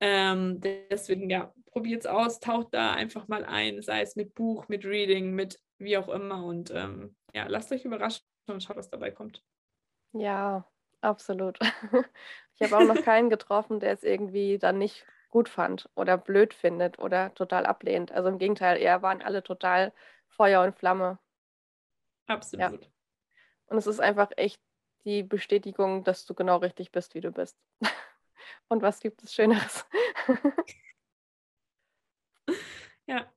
Ähm, 0.00 0.60
deswegen, 0.60 1.28
ja, 1.30 1.52
probiert 1.66 2.00
es 2.00 2.06
aus, 2.06 2.40
taucht 2.40 2.68
da 2.72 2.94
einfach 2.94 3.28
mal 3.28 3.44
ein, 3.44 3.82
sei 3.82 4.00
es 4.00 4.16
mit 4.16 4.34
Buch, 4.34 4.68
mit 4.68 4.84
Reading, 4.84 5.34
mit 5.34 5.60
wie 5.78 5.96
auch 5.96 6.08
immer. 6.08 6.44
Und 6.44 6.72
ähm, 6.74 7.14
ja, 7.34 7.46
lasst 7.46 7.70
euch 7.70 7.84
überraschen 7.84 8.24
und 8.52 8.62
schaut, 8.62 8.76
was 8.76 8.90
dabei 8.90 9.10
kommt. 9.10 9.42
Ja, 10.12 10.64
absolut. 11.00 11.58
Ich 12.60 12.72
habe 12.72 12.82
auch 12.82 12.92
noch 12.92 13.04
keinen 13.04 13.30
getroffen, 13.30 13.78
der 13.78 13.92
es 13.92 14.02
irgendwie 14.02 14.58
dann 14.58 14.78
nicht 14.78 15.06
gut 15.30 15.48
fand 15.48 15.88
oder 15.94 16.18
blöd 16.18 16.54
findet 16.54 16.98
oder 16.98 17.32
total 17.34 17.66
ablehnt. 17.66 18.10
Also 18.10 18.28
im 18.28 18.38
Gegenteil, 18.38 18.78
eher 18.78 19.00
waren 19.00 19.22
alle 19.22 19.44
total 19.44 19.92
Feuer 20.26 20.64
und 20.64 20.76
Flamme. 20.76 21.20
Absolut. 22.26 22.82
Ja. 22.82 22.88
Und 23.66 23.78
es 23.78 23.86
ist 23.86 24.00
einfach 24.00 24.32
echt 24.36 24.60
die 25.04 25.22
Bestätigung, 25.22 26.02
dass 26.02 26.26
du 26.26 26.34
genau 26.34 26.56
richtig 26.56 26.90
bist, 26.90 27.14
wie 27.14 27.20
du 27.20 27.30
bist. 27.30 27.56
Und 28.68 28.82
was 28.82 29.00
gibt 29.00 29.22
es 29.22 29.32
Schöneres? 29.32 29.86
ja. 33.06 33.32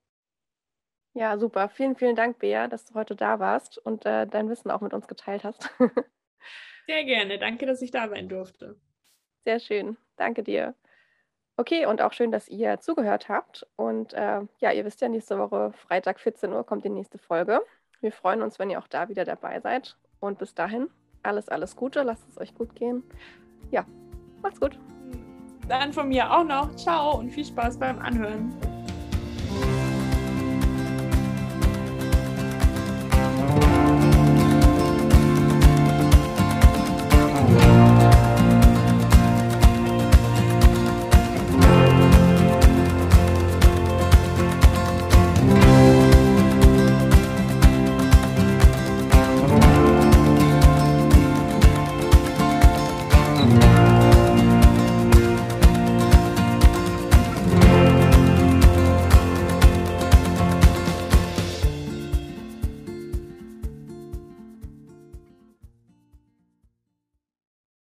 Ja, 1.13 1.37
super. 1.37 1.69
Vielen, 1.69 1.95
vielen 1.95 2.15
Dank, 2.15 2.39
Bea, 2.39 2.67
dass 2.67 2.85
du 2.85 2.93
heute 2.93 3.15
da 3.15 3.39
warst 3.39 3.77
und 3.77 4.05
äh, 4.05 4.25
dein 4.27 4.49
Wissen 4.49 4.71
auch 4.71 4.81
mit 4.81 4.93
uns 4.93 5.07
geteilt 5.07 5.43
hast. 5.43 5.69
Sehr 6.87 7.03
gerne. 7.03 7.37
Danke, 7.37 7.65
dass 7.65 7.81
ich 7.81 7.91
da 7.91 8.07
sein 8.07 8.29
durfte. 8.29 8.77
Sehr 9.43 9.59
schön. 9.59 9.97
Danke 10.15 10.43
dir. 10.43 10.75
Okay, 11.57 11.85
und 11.85 12.01
auch 12.01 12.13
schön, 12.13 12.31
dass 12.31 12.47
ihr 12.47 12.79
zugehört 12.79 13.29
habt. 13.29 13.67
Und 13.75 14.13
äh, 14.13 14.41
ja, 14.59 14.71
ihr 14.71 14.85
wisst 14.85 15.01
ja, 15.01 15.09
nächste 15.09 15.37
Woche, 15.37 15.73
Freitag 15.73 16.19
14 16.19 16.51
Uhr, 16.51 16.65
kommt 16.65 16.85
die 16.85 16.89
nächste 16.89 17.17
Folge. 17.17 17.61
Wir 17.99 18.11
freuen 18.11 18.41
uns, 18.41 18.57
wenn 18.57 18.69
ihr 18.69 18.79
auch 18.79 18.87
da 18.87 19.09
wieder 19.09 19.25
dabei 19.25 19.59
seid. 19.59 19.97
Und 20.19 20.39
bis 20.39 20.55
dahin, 20.55 20.89
alles, 21.23 21.49
alles 21.49 21.75
Gute. 21.75 22.03
Lasst 22.03 22.27
es 22.29 22.39
euch 22.39 22.55
gut 22.55 22.75
gehen. 22.75 23.03
Ja, 23.69 23.85
macht's 24.41 24.59
gut. 24.59 24.79
Dann 25.67 25.93
von 25.93 26.07
mir 26.07 26.31
auch 26.31 26.43
noch. 26.43 26.73
Ciao 26.75 27.17
und 27.19 27.29
viel 27.29 27.45
Spaß 27.45 27.77
beim 27.77 27.99
Anhören. 27.99 28.70